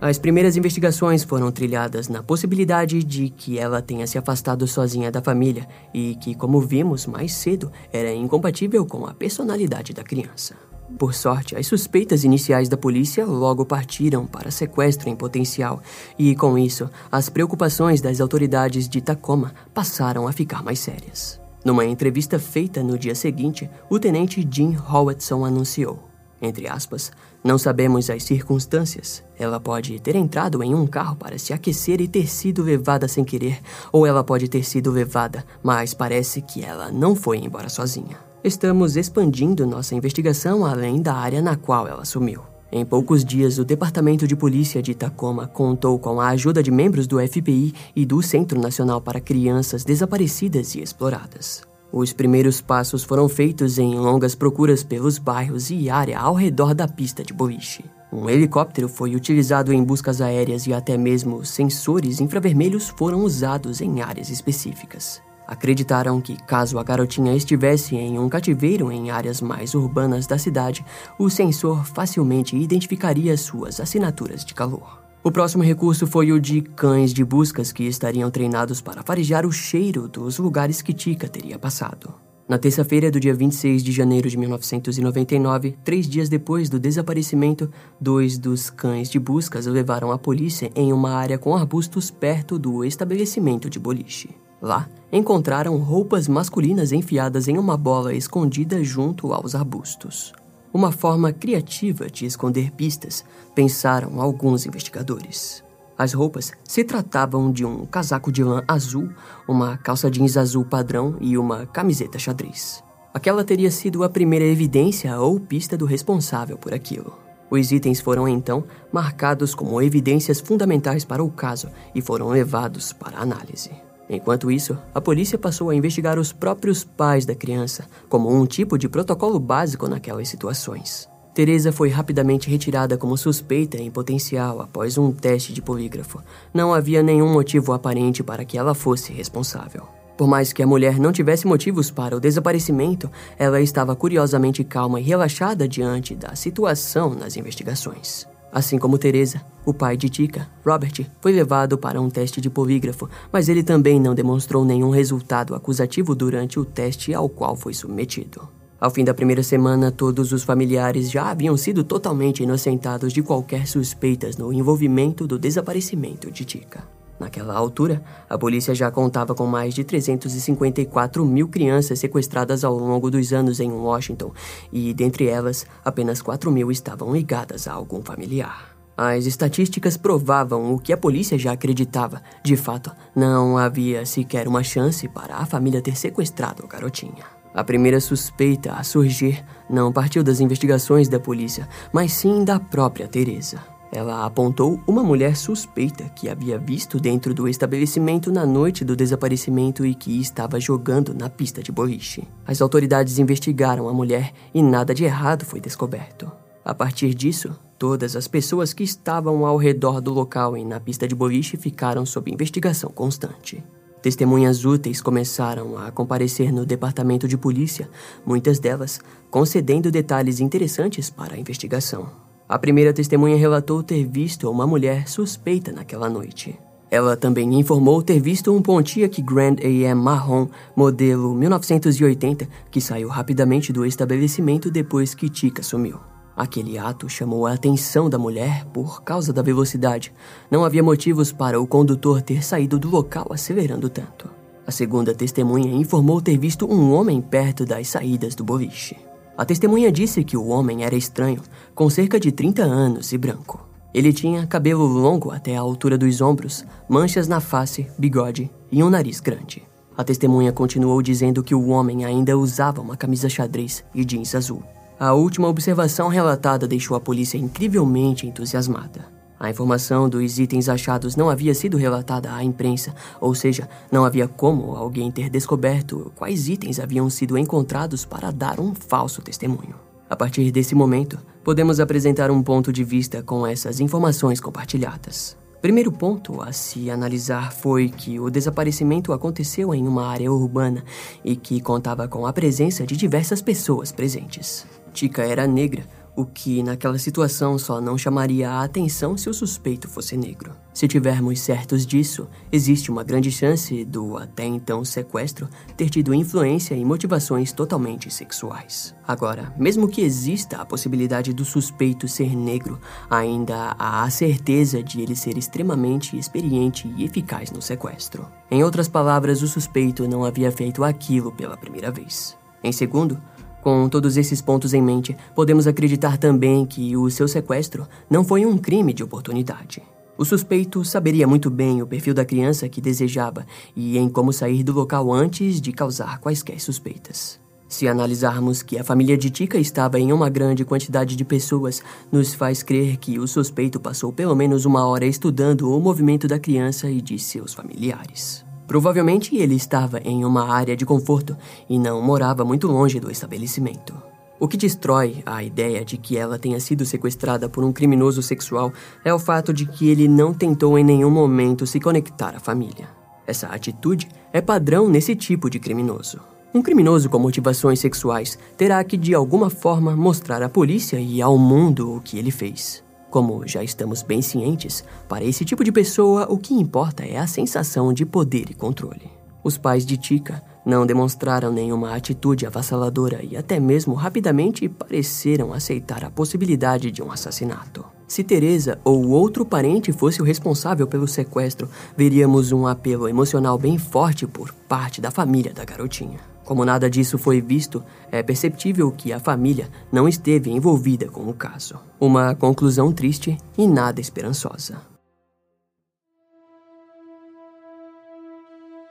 As 0.01 0.17
primeiras 0.17 0.57
investigações 0.57 1.25
foram 1.25 1.51
trilhadas 1.51 2.09
na 2.09 2.23
possibilidade 2.23 3.03
de 3.03 3.31
que 3.31 3.59
ela 3.59 3.83
tenha 3.83 4.07
se 4.07 4.17
afastado 4.17 4.65
sozinha 4.69 5.11
da 5.11 5.21
família 5.21 5.67
e 5.93 6.15
que, 6.15 6.37
como 6.37 6.61
vimos 6.61 7.05
mais 7.05 7.35
cedo, 7.35 7.73
era 7.93 8.15
incompatível 8.15 8.87
com 8.87 9.07
a 9.07 9.13
personalidade 9.13 9.93
da 9.93 10.05
criança. 10.05 10.68
Por 10.97 11.15
sorte, 11.15 11.55
as 11.55 11.67
suspeitas 11.67 12.25
iniciais 12.25 12.69
da 12.69 12.77
polícia 12.77 13.27
logo 13.27 13.65
partiram 13.65 14.27
para 14.27 14.51
sequestro 14.51 15.09
em 15.09 15.17
potencial, 15.17 15.83
e 16.19 16.35
com 16.35 16.57
isso, 16.57 16.89
as 17.13 17.29
preocupações 17.29 18.01
das 18.01 18.21
autoridades 18.21 18.89
de 18.89 19.01
Tacoma 19.01 19.53
passaram 19.75 20.27
a 20.27 20.33
ficar 20.33 20.63
mais 20.63 20.79
sérias. 20.79 21.41
Numa 21.65 21.85
entrevista 21.85 22.39
feita 22.39 22.83
no 22.83 22.99
dia 22.99 23.15
seguinte, 23.15 23.69
o 23.91 23.99
tenente 23.99 24.47
Jim 24.51 24.77
Howatson 24.89 25.45
anunciou: 25.45 26.09
entre 26.41 26.69
aspas, 26.69 27.11
não 27.43 27.59
sabemos 27.59 28.09
as 28.11 28.23
circunstâncias. 28.23 29.25
Ela 29.39 29.59
pode 29.59 29.99
ter 30.01 30.15
entrado 30.15 30.63
em 30.63 30.75
um 30.75 30.87
carro 30.87 31.17
para 31.17 31.39
se 31.39 31.53
aquecer 31.53 32.01
e 32.01 32.09
ter 32.09 32.29
sido 32.29 32.63
levada 32.63 33.09
sem 33.09 33.25
querer, 33.25 33.61
ou 33.93 34.07
ela 34.07 34.23
pode 34.23 34.49
ter 34.49 34.65
sido 34.65 34.91
levada, 34.91 35.45
mas 35.63 35.95
parece 35.95 36.41
que 36.41 36.65
ela 36.65 36.91
não 36.91 37.15
foi 37.15 37.39
embora 37.39 37.69
sozinha. 37.69 38.28
Estamos 38.49 38.97
expandindo 38.97 39.67
nossa 39.67 39.95
investigação 39.95 40.65
além 40.65 41.03
da 41.03 41.13
área 41.13 41.43
na 41.43 41.55
qual 41.55 41.87
ela 41.87 42.07
sumiu. 42.07 42.41
Em 42.73 42.83
poucos 42.83 43.23
dias, 43.23 43.59
o 43.59 43.65
Departamento 43.65 44.27
de 44.27 44.35
Polícia 44.35 44.81
de 44.81 44.95
Tacoma 44.95 45.47
contou 45.47 45.99
com 45.99 46.19
a 46.19 46.29
ajuda 46.29 46.63
de 46.63 46.71
membros 46.71 47.07
do 47.07 47.19
FBI 47.19 47.75
e 47.95 48.07
do 48.07 48.23
Centro 48.23 48.59
Nacional 48.59 49.03
para 49.03 49.21
Crianças 49.21 49.85
Desaparecidas 49.85 50.75
e 50.75 50.81
Exploradas. 50.81 51.61
Os 51.93 52.15
primeiros 52.15 52.63
passos 52.63 53.05
foram 53.05 53.29
feitos 53.29 53.79
em 53.79 53.97
longas 53.97 54.35
procuras 54.35 54.83
pelos 54.83 55.19
bairros 55.19 55.71
e 55.71 55.91
área 55.91 56.19
ao 56.19 56.33
redor 56.33 56.75
da 56.75 56.89
pista 56.89 57.23
de 57.23 57.35
boliche. 57.35 57.85
Um 58.11 58.31
helicóptero 58.31 58.89
foi 58.89 59.15
utilizado 59.15 59.75
em 59.75 59.85
buscas 59.85 60.23
aéreas 60.23 60.67
e 60.67 60.73
até 60.73 60.97
mesmo 60.97 61.45
sensores 61.45 62.19
infravermelhos 62.19 62.89
foram 62.89 63.25
usados 63.25 63.83
em 63.83 64.01
áreas 64.01 64.31
específicas. 64.31 65.21
Acreditaram 65.49 66.21
que, 66.21 66.37
caso 66.37 66.79
a 66.79 66.85
garotinha 66.85 67.35
estivesse 67.35 67.97
em 67.97 68.19
um 68.19 68.29
cativeiro 68.29 68.93
em 68.93 69.11
áreas 69.11 69.41
mais 69.41 69.75
urbanas 69.75 70.27
da 70.27 70.37
cidade, 70.37 70.85
o 71.19 71.31
sensor 71.31 71.87
facilmente 71.87 72.55
identificaria 72.55 73.35
suas 73.35 73.81
assinaturas 73.81 74.45
de 74.45 74.53
calor. 74.53 75.03
O 75.25 75.33
próximo 75.33 75.63
recurso 75.63 76.07
foi 76.07 76.33
o 76.33 76.39
de 76.39 76.61
cães 76.61 77.15
de 77.15 77.25
buscas 77.25 77.73
que 77.73 77.85
estariam 77.85 78.31
treinados 78.31 78.83
para 78.83 79.03
farejar 79.03 79.47
o 79.47 79.51
cheiro 79.51 80.07
dos 80.07 80.39
lugares 80.39 80.83
que 80.83 80.93
Tika 80.93 81.27
teria 81.27 81.59
passado. 81.59 82.15
Na 82.47 82.59
terça-feira 82.59 83.11
do 83.11 83.19
dia 83.19 83.35
26 83.35 83.83
de 83.83 83.91
janeiro 83.91 84.29
de 84.29 84.37
1999, 84.37 85.79
três 85.83 86.07
dias 86.07 86.29
depois 86.29 86.69
do 86.69 86.79
desaparecimento, 86.79 87.71
dois 87.99 88.37
dos 88.37 88.69
cães 88.69 89.09
de 89.09 89.19
buscas 89.19 89.65
levaram 89.65 90.13
a 90.13 90.19
polícia 90.19 90.71
em 90.75 90.93
uma 90.93 91.13
área 91.13 91.39
com 91.39 91.57
arbustos 91.57 92.11
perto 92.11 92.59
do 92.59 92.85
estabelecimento 92.85 93.71
de 93.71 93.79
boliche. 93.79 94.29
Lá, 94.61 94.89
encontraram 95.13 95.77
roupas 95.77 96.27
masculinas 96.27 96.93
enfiadas 96.93 97.49
em 97.49 97.57
uma 97.57 97.77
bola 97.77 98.13
escondida 98.13 98.83
junto 98.83 99.33
aos 99.33 99.55
arbustos. 99.55 100.33
Uma 100.73 100.93
forma 100.93 101.33
criativa 101.33 102.11
de 102.11 102.27
esconder 102.27 102.73
pistas, 102.73 103.25
pensaram 103.55 104.21
alguns 104.21 104.67
investigadores. 104.67 105.65
As 105.97 106.13
roupas 106.13 106.53
se 106.63 106.85
tratavam 106.85 107.51
de 107.51 107.65
um 107.65 107.85
casaco 107.87 108.31
de 108.31 108.45
lã 108.45 108.63
azul, 108.69 109.09
uma 109.49 109.77
calça 109.79 110.11
jeans 110.11 110.37
azul 110.37 110.65
padrão 110.65 111.17
e 111.21 111.37
uma 111.39 111.67
camiseta 111.67 112.19
xadrez. 112.19 112.85
Aquela 113.13 113.43
teria 113.43 113.71
sido 113.71 114.05
a 114.05 114.09
primeira 114.09 114.45
evidência 114.45 115.19
ou 115.19 115.41
pista 115.41 115.77
do 115.77 115.87
responsável 115.87 116.57
por 116.59 116.75
aquilo. 116.75 117.19
Os 117.51 117.73
itens 117.73 118.01
foram 118.01 118.29
então 118.29 118.65
marcados 118.93 119.55
como 119.55 119.81
evidências 119.81 120.39
fundamentais 120.39 121.05
para 121.05 121.25
o 121.25 121.31
caso 121.31 121.69
e 121.95 122.03
foram 122.03 122.29
levados 122.29 122.93
para 122.93 123.19
análise. 123.19 123.88
Enquanto 124.09 124.51
isso, 124.51 124.79
a 124.95 125.01
polícia 125.01 125.39
passou 125.39 125.71
a 125.71 125.75
investigar 125.75 126.19
os 126.19 126.33
próprios 126.33 126.83
pais 126.83 127.27
da 127.27 127.35
criança, 127.35 127.85
como 128.09 128.35
um 128.35 128.47
tipo 128.47 128.79
de 128.79 128.89
protocolo 128.89 129.39
básico 129.39 129.87
naquelas 129.87 130.29
situações. 130.29 131.09
Teresa 131.35 131.71
foi 131.71 131.89
rapidamente 131.89 132.51
retirada 132.51 132.97
como 132.97 133.17
suspeita 133.17 133.77
em 133.77 133.91
potencial 133.91 134.61
após 134.61 134.99
um 134.99 135.13
teste 135.13 135.53
de 135.53 135.63
polígrafo. 135.63 136.21
Não 136.53 136.75
havia 136.75 137.03
nenhum 137.03 137.33
motivo 137.33 137.73
aparente 137.73 138.25
para 138.25 138.45
que 138.45 138.59
ela 138.59 138.75
fosse 138.75 139.13
responsável. 139.13 139.87
Por 140.17 140.27
mais 140.27 140.53
que 140.53 140.65
a 140.65 140.67
mulher 140.67 140.99
não 140.99 141.13
tivesse 141.13 141.47
motivos 141.47 141.93
para 141.93 142.17
o 142.17 142.21
desaparecimento, 142.21 143.09
ela 143.39 143.61
estava 143.61 143.95
curiosamente 143.95 144.65
calma 144.65 144.99
e 144.99 145.05
relaxada 145.05 145.69
diante 145.69 146.17
da 146.17 146.35
situação 146.35 147.15
nas 147.15 147.37
investigações. 147.37 148.27
Assim 148.53 148.79
como 148.79 148.99
Teresa, 148.99 149.43
o 149.65 149.75
pai 149.75 149.97
de 149.97 150.09
Tika, 150.09 150.49
Robert, 150.65 151.07
foi 151.21 151.33
levado 151.33 151.77
para 151.77 152.01
um 152.01 152.09
teste 152.09 152.41
de 152.41 152.49
polígrafo, 152.49 153.09
mas 153.31 153.49
ele 153.49 153.63
também 153.63 154.01
não 154.01 154.15
demonstrou 154.15 154.65
nenhum 154.65 154.91
resultado 154.91 155.55
acusativo 155.55 156.15
durante 156.15 156.59
o 156.59 156.65
teste 156.65 157.13
ao 157.13 157.29
qual 157.29 157.55
foi 157.55 157.75
submetido. 157.75 158.49
Ao 158.81 158.91
fim 158.91 159.05
da 159.05 159.13
primeira 159.13 159.43
semana, 159.43 159.91
todos 159.91 160.33
os 160.33 160.45
familiares 160.45 161.11
já 161.11 161.31
haviam 161.31 161.57
sido 161.57 161.83
totalmente 161.83 162.43
inocentados 162.43 163.13
de 163.13 163.23
qualquer 163.23 163.67
suspeitas 163.67 164.37
no 164.37 164.53
envolvimento 164.53 165.27
do 165.27 165.39
desaparecimento 165.39 166.31
de 166.31 166.45
Tika. 166.45 166.98
Naquela 167.19 167.55
altura, 167.55 168.03
a 168.29 168.39
polícia 168.39 168.75
já 168.75 168.91
contava 168.91 169.35
com 169.35 169.47
mais 169.47 169.75
de 169.75 169.83
354 169.83 171.25
mil 171.25 171.49
crianças 171.49 171.99
sequestradas 171.99 172.63
ao 172.65 172.77
longo 172.77 173.11
dos 173.11 173.33
anos 173.33 173.59
em 173.59 173.71
Washington, 173.71 174.33
e 174.73 174.95
dentre 174.95 175.27
elas, 175.27 175.67
apenas 175.85 176.23
4 176.23 176.51
mil 176.51 176.71
estavam 176.71 177.13
ligadas 177.13 177.67
a 177.67 177.73
algum 177.73 178.03
familiar. 178.03 178.77
As 178.97 179.27
estatísticas 179.27 179.97
provavam 179.97 180.75
o 180.75 180.79
que 180.79 180.93
a 180.93 180.97
polícia 180.97 181.39
já 181.39 181.53
acreditava. 181.53 182.21
De 182.43 182.57
fato, 182.57 182.91
não 183.15 183.57
havia 183.57 184.05
sequer 184.05 184.49
uma 184.49 184.65
chance 184.65 185.07
para 185.09 185.37
a 185.37 185.47
família 185.47 185.81
ter 185.81 185.97
sequestrado 185.97 186.65
a 186.65 186.67
garotinha. 186.67 187.25
A 187.55 187.63
primeira 187.63 188.01
suspeita 188.01 188.73
a 188.73 188.83
surgir 188.83 189.45
não 189.71 189.93
partiu 189.93 190.25
das 190.25 190.41
investigações 190.41 191.09
da 191.09 191.21
polícia, 191.21 191.69
mas 191.93 192.13
sim 192.13 192.45
da 192.45 192.59
própria 192.59 193.07
Teresa. 193.07 193.78
Ela 193.91 194.27
apontou 194.27 194.81
uma 194.87 195.03
mulher 195.03 195.35
suspeita 195.37 196.05
que 196.11 196.29
havia 196.29 196.59
visto 196.59 197.01
dentro 197.01 197.33
do 197.33 197.49
estabelecimento 197.49 198.31
na 198.31 198.45
noite 198.45 198.85
do 198.85 198.95
desaparecimento 198.95 199.85
e 199.85 199.95
que 199.95 200.21
estava 200.21 200.61
jogando 200.61 201.15
na 201.15 201.31
pista 201.31 201.63
de 201.63 201.73
boliche. 201.73 202.29
As 202.47 202.61
autoridades 202.61 203.19
investigaram 203.19 203.89
a 203.89 203.93
mulher 203.93 204.33
e 204.53 204.63
nada 204.63 204.95
de 204.95 205.05
errado 205.05 205.45
foi 205.45 205.61
descoberto. 205.61 206.31
A 206.63 206.75
partir 206.75 207.15
disso, 207.15 207.59
todas 207.79 208.15
as 208.15 208.29
pessoas 208.29 208.75
que 208.75 208.85
estavam 208.85 209.47
ao 209.47 209.57
redor 209.57 210.03
do 210.03 210.13
local 210.13 210.55
e 210.55 210.65
na 210.67 210.79
pista 210.79 211.09
de 211.09 211.15
boliche 211.15 211.57
ficaram 211.57 212.05
sob 212.05 212.31
investigação 212.31 212.91
constante. 212.91 213.65
Testemunhas 214.03 214.65
úteis 214.65 215.01
começaram 215.01 215.79
a 215.79 215.91
comparecer 215.91 216.53
no 216.53 216.67
departamento 216.67 217.27
de 217.27 217.39
polícia, 217.39 217.89
muitas 218.25 218.59
delas 218.59 219.01
concedendo 219.31 219.91
detalhes 219.91 220.41
interessantes 220.41 221.09
para 221.11 221.35
a 221.35 221.39
investigação. 221.39 222.28
A 222.49 222.59
primeira 222.59 222.95
testemunha 222.95 223.37
relatou 223.37 223.83
ter 223.83 224.07
visto 224.07 224.51
uma 224.51 224.67
mulher 224.67 225.07
suspeita 225.07 225.71
naquela 225.71 226.09
noite. 226.09 226.59
Ela 226.91 227.15
também 227.15 227.53
informou 227.61 228.03
ter 228.03 228.19
visto 228.19 228.51
um 228.51 228.63
Pontiac 228.63 229.21
Grand 229.21 229.57
AM 229.63 230.01
marrom, 230.01 230.49
modelo 230.75 231.35
1980, 231.35 232.49
que 232.71 232.81
saiu 232.81 233.11
rapidamente 233.11 233.71
do 233.71 233.85
estabelecimento 233.85 234.71
depois 234.71 235.15
que 235.15 235.29
Tika 235.29 235.63
sumiu. 235.63 236.01
Aquele 236.35 236.79
ato 236.79 237.07
chamou 237.07 237.47
a 237.47 237.53
atenção 237.53 238.09
da 238.09 238.17
mulher 238.17 238.65
por 238.73 239.03
causa 239.03 239.31
da 239.31 239.43
velocidade. 239.43 240.11
Não 240.51 240.65
havia 240.65 240.83
motivos 240.83 241.31
para 241.31 241.61
o 241.61 241.67
condutor 241.67 242.23
ter 242.23 242.43
saído 242.43 242.79
do 242.79 242.89
local 242.89 243.27
acelerando 243.31 243.91
tanto. 243.91 244.31
A 244.67 244.71
segunda 244.71 245.15
testemunha 245.15 245.71
informou 245.71 246.23
ter 246.23 246.39
visto 246.39 246.65
um 246.65 246.95
homem 246.95 247.21
perto 247.21 247.67
das 247.67 247.89
saídas 247.89 248.35
do 248.35 248.45
boliche. 248.45 249.08
A 249.39 249.45
testemunha 249.45 249.93
disse 249.93 250.25
que 250.25 250.37
o 250.37 250.49
homem 250.49 250.85
era 250.85 250.97
estranho, 250.97 251.41
com 251.73 251.89
cerca 251.89 252.19
de 252.19 252.33
30 252.33 252.65
anos 252.65 253.13
e 253.13 253.17
branco. 253.17 253.65
Ele 253.95 254.13
tinha 254.13 254.45
cabelo 254.49 254.85
longo 254.85 255.31
até 255.31 255.57
a 255.57 255.61
altura 255.61 255.97
dos 255.97 256.21
ombros, 256.21 256.65
manchas 256.89 257.29
na 257.29 257.39
face, 257.39 257.87
bigode 257.97 258.51
e 258.73 258.83
um 258.83 258.91
nariz 258.91 259.21
grande. 259.21 259.63
A 259.97 260.03
testemunha 260.03 260.53
continuou 260.53 261.01
dizendo 261.01 261.45
que 261.45 261.55
o 261.55 261.69
homem 261.69 262.05
ainda 262.05 262.37
usava 262.37 262.81
uma 262.81 262.97
camisa 262.97 263.29
xadrez 263.29 263.85
e 263.95 264.05
jeans 264.05 264.35
azul. 264.35 264.61
A 264.99 265.13
última 265.13 265.47
observação 265.47 266.09
relatada 266.09 266.67
deixou 266.67 266.97
a 266.97 267.01
polícia 267.01 267.39
incrivelmente 267.39 268.27
entusiasmada. 268.27 269.18
A 269.41 269.49
informação 269.49 270.09
dos 270.09 270.39
itens 270.39 270.69
achados 270.69 271.15
não 271.15 271.31
havia 271.31 271.55
sido 271.55 271.77
relatada 271.77 272.33
à 272.33 272.43
imprensa, 272.43 272.95
ou 273.21 273.35
seja, 273.35 273.69
não 273.91 274.05
havia 274.05 274.27
como 274.27 274.75
alguém 274.75 275.11
ter 275.13 275.31
descoberto 275.31 276.13
quais 276.17 276.49
itens 276.49 276.81
haviam 276.81 277.09
sido 277.09 277.39
encontrados 277.39 278.05
para 278.05 278.33
dar 278.33 278.59
um 278.59 278.75
falso 278.75 279.23
testemunho. 279.23 279.77
A 280.11 280.17
partir 280.17 280.51
desse 280.51 280.75
momento, 280.75 281.19
podemos 281.45 281.79
apresentar 281.79 282.31
um 282.31 282.43
ponto 282.43 282.73
de 282.73 282.83
vista 282.83 283.23
com 283.23 283.47
essas 283.47 283.79
informações 283.79 284.41
compartilhadas. 284.41 285.37
Primeiro 285.61 285.91
ponto 285.91 286.41
a 286.41 286.53
se 286.53 286.89
analisar 286.89 287.53
foi 287.53 287.89
que 287.89 288.19
o 288.21 288.31
desaparecimento 288.31 289.13
aconteceu 289.13 289.75
em 289.75 289.87
uma 289.89 290.07
área 290.07 290.33
urbana 290.33 290.85
e 291.25 291.35
que 291.35 291.61
contava 291.61 292.07
com 292.07 292.27
a 292.27 292.33
presença 292.33 292.87
de 292.87 292.97
diversas 292.97 293.43
pessoas 293.43 293.91
presentes. 293.91 294.65
Tika 294.93 295.23
era 295.23 295.47
negra, 295.49 295.85
o 296.19 296.27
que 296.27 296.65
naquela 296.65 296.99
situação 296.99 297.57
só 297.57 297.81
não 297.81 297.97
chamaria 297.97 298.51
a 298.51 298.65
atenção 298.65 299.17
se 299.17 299.31
o 299.31 299.33
suspeito 299.33 299.87
fosse 299.87 300.17
negro. 300.17 300.53
Se 300.75 300.89
tivermos 300.89 301.39
certos 301.39 301.87
disso, 301.87 302.27
existe 302.51 302.91
uma 302.91 303.05
grande 303.05 303.31
chance 303.31 303.85
do 303.85 304.17
até 304.17 304.45
então 304.45 304.85
sequestro 304.85 305.49
ter 305.77 305.89
tido 305.89 306.13
influência 306.13 306.75
e 306.75 306.85
motivações 306.85 307.53
totalmente 307.53 308.13
sexuais. 308.13 308.97
Agora, 309.07 309.55
mesmo 309.57 309.87
que 309.87 310.01
exista 310.01 310.57
a 310.57 310.67
possibilidade 310.67 311.33
do 311.33 311.45
suspeito 311.45 312.09
ser 312.09 312.35
negro, 312.35 312.81
ainda 313.09 313.77
há 313.79 314.03
a 314.03 314.11
certeza 314.11 314.83
de 314.83 315.01
ele 315.01 315.15
ser 315.15 315.39
extremamente 315.39 316.19
experiente 316.19 316.93
e 316.97 317.05
eficaz 317.05 317.53
no 317.53 317.63
sequestro. 317.63 318.27
Em 318.51 318.65
outras 318.65 318.89
palavras, 318.89 319.41
o 319.41 319.47
suspeito 319.47 320.09
não 320.09 320.25
havia 320.25 320.51
feito 320.51 320.83
aquilo 320.83 321.31
pela 321.31 321.57
primeira 321.57 321.93
vez. 321.93 322.37
Em 322.65 322.73
segundo, 322.73 323.23
com 323.63 323.89
todos 323.89 324.17
esses 324.17 324.41
pontos 324.41 324.73
em 324.73 324.83
mente, 324.83 325.17
podemos 325.35 325.67
acreditar 325.67 326.17
também 326.17 326.65
que 326.65 326.97
o 326.97 327.11
seu 327.11 327.29
sequestro 327.29 327.87
não 328.09 328.25
foi 328.25 328.47
um 328.47 328.57
crime 328.57 328.93
de 328.93 329.03
oportunidade. 329.03 329.83
O 330.17 330.25
suspeito 330.25 330.85
saberia 330.85 331.29
muito 331.29 331.49
bem 331.49 331.81
o 331.81 331.87
perfil 331.87 332.13
da 332.13 332.25
criança 332.25 332.69
que 332.69 332.81
desejava 332.81 333.47
e 333.77 333.97
em 333.97 334.09
como 334.09 334.33
sair 334.33 334.65
do 334.65 334.73
local 334.73 335.13
antes 335.13 335.61
de 335.61 335.71
causar 335.71 336.19
quaisquer 336.19 336.61
suspeitas. 336.61 337.39
Se 337.69 337.87
analisarmos 337.87 338.63
que 338.63 338.79
a 338.79 338.83
família 338.83 339.17
de 339.17 339.31
Tika 339.31 339.59
estava 339.59 340.01
em 340.01 340.11
uma 340.11 340.31
grande 340.31 340.65
quantidade 340.65 341.15
de 341.15 341.25
pessoas, 341.25 341.83
nos 342.11 342.33
faz 342.35 342.63
crer 342.63 342.97
que 342.97 343.19
o 343.19 343.29
suspeito 343.29 343.79
passou 343.79 344.11
pelo 344.11 344.35
menos 344.35 344.65
uma 344.65 344.87
hora 344.87 345.05
estudando 345.05 345.71
o 345.71 345.79
movimento 345.79 346.27
da 346.27 346.39
criança 346.39 346.91
e 346.91 347.03
de 347.03 347.19
seus 347.19 347.53
familiares. 347.53 348.48
Provavelmente 348.69 349.35
ele 349.35 349.55
estava 349.55 349.99
em 350.05 350.27
uma 350.27 350.53
área 350.53 350.77
de 350.77 350.85
conforto 350.85 351.35
e 351.71 351.79
não 351.79 352.03
morava 352.03 352.45
muito 352.45 352.69
longe 352.69 353.01
do 353.01 353.11
estabelecimento. 353.11 353.95
O 354.39 354.47
que 354.47 354.59
destrói 354.59 355.23
a 355.25 355.43
ideia 355.43 355.83
de 355.83 355.97
que 355.97 356.19
ela 356.19 356.39
tenha 356.39 356.61
sido 356.61 356.85
sequestrada 356.85 357.49
por 357.49 357.65
um 357.65 357.73
criminoso 357.73 358.23
sexual 358.23 358.71
é 359.03 359.13
o 359.13 359.19
fato 359.19 359.55
de 359.55 359.65
que 359.65 359.89
ele 359.89 360.07
não 360.07 360.35
tentou 360.35 360.79
em 360.79 360.85
nenhum 360.85 361.11
momento 361.11 361.67
se 361.67 361.81
conectar 361.81 362.37
à 362.37 362.39
família. 362.39 362.91
Essa 363.27 363.49
atitude 363.49 364.07
é 364.35 364.43
padrão 364.43 364.87
nesse 364.87 365.17
tipo 365.17 365.49
de 365.49 365.59
criminoso. 365.59 366.21
Um 366.55 366.61
criminoso 366.61 367.09
com 367.09 367.19
motivações 367.19 367.81
sexuais 367.81 368.39
terá 368.57 368.85
que, 368.85 368.99
de 368.99 369.15
alguma 369.15 369.49
forma, 369.49 369.97
mostrar 369.97 370.43
à 370.43 370.49
polícia 370.49 371.01
e 371.01 371.23
ao 371.23 371.39
mundo 371.39 371.97
o 371.97 372.01
que 372.03 372.19
ele 372.19 372.31
fez. 372.31 372.85
Como 373.11 373.47
já 373.47 373.63
estamos 373.63 374.03
bem 374.03 374.21
cientes, 374.21 374.85
para 375.09 375.25
esse 375.25 375.45
tipo 375.45 375.65
de 375.65 375.73
pessoa 375.73 376.27
o 376.29 376.37
que 376.37 376.55
importa 376.55 377.05
é 377.05 377.17
a 377.17 377.27
sensação 377.27 377.93
de 377.93 378.05
poder 378.05 378.51
e 378.51 378.55
controle. 378.55 379.11
Os 379.43 379.57
pais 379.57 379.87
de 379.87 379.97
Tika 379.97 380.43
não 380.65 380.85
demonstraram 380.85 381.51
nenhuma 381.51 381.95
atitude 381.95 382.45
avassaladora 382.45 383.25
e 383.25 383.35
até 383.35 383.59
mesmo 383.59 383.95
rapidamente 383.95 384.69
pareceram 384.69 385.55
aceitar 385.55 386.05
a 386.05 386.11
possibilidade 386.11 386.91
de 386.91 387.03
um 387.03 387.11
assassinato. 387.11 387.85
Se 388.07 388.23
Teresa 388.23 388.79
ou 388.85 389.09
outro 389.09 389.45
parente 389.47 389.93
fosse 389.93 390.21
o 390.21 390.25
responsável 390.25 390.87
pelo 390.87 391.09
sequestro, 391.09 391.69
veríamos 391.97 392.53
um 392.53 392.67
apelo 392.67 393.09
emocional 393.09 393.57
bem 393.57 393.79
forte 393.79 394.27
por 394.27 394.53
parte 394.69 395.01
da 395.01 395.11
família 395.11 395.53
da 395.55 395.65
garotinha. 395.65 396.19
Como 396.49 396.65
nada 396.65 396.89
disso 396.89 397.19
foi 397.19 397.43
visto, 397.43 397.85
é 398.11 398.23
perceptível 398.23 398.91
que 398.91 399.13
a 399.13 399.21
família 399.21 399.69
não 399.93 400.09
esteve 400.09 400.51
envolvida 400.51 401.07
com 401.07 401.29
o 401.29 401.35
caso. 401.35 401.79
Uma 402.01 402.35
conclusão 402.35 402.91
triste 402.91 403.37
e 403.59 403.69
nada 403.69 404.01
esperançosa. 404.01 404.81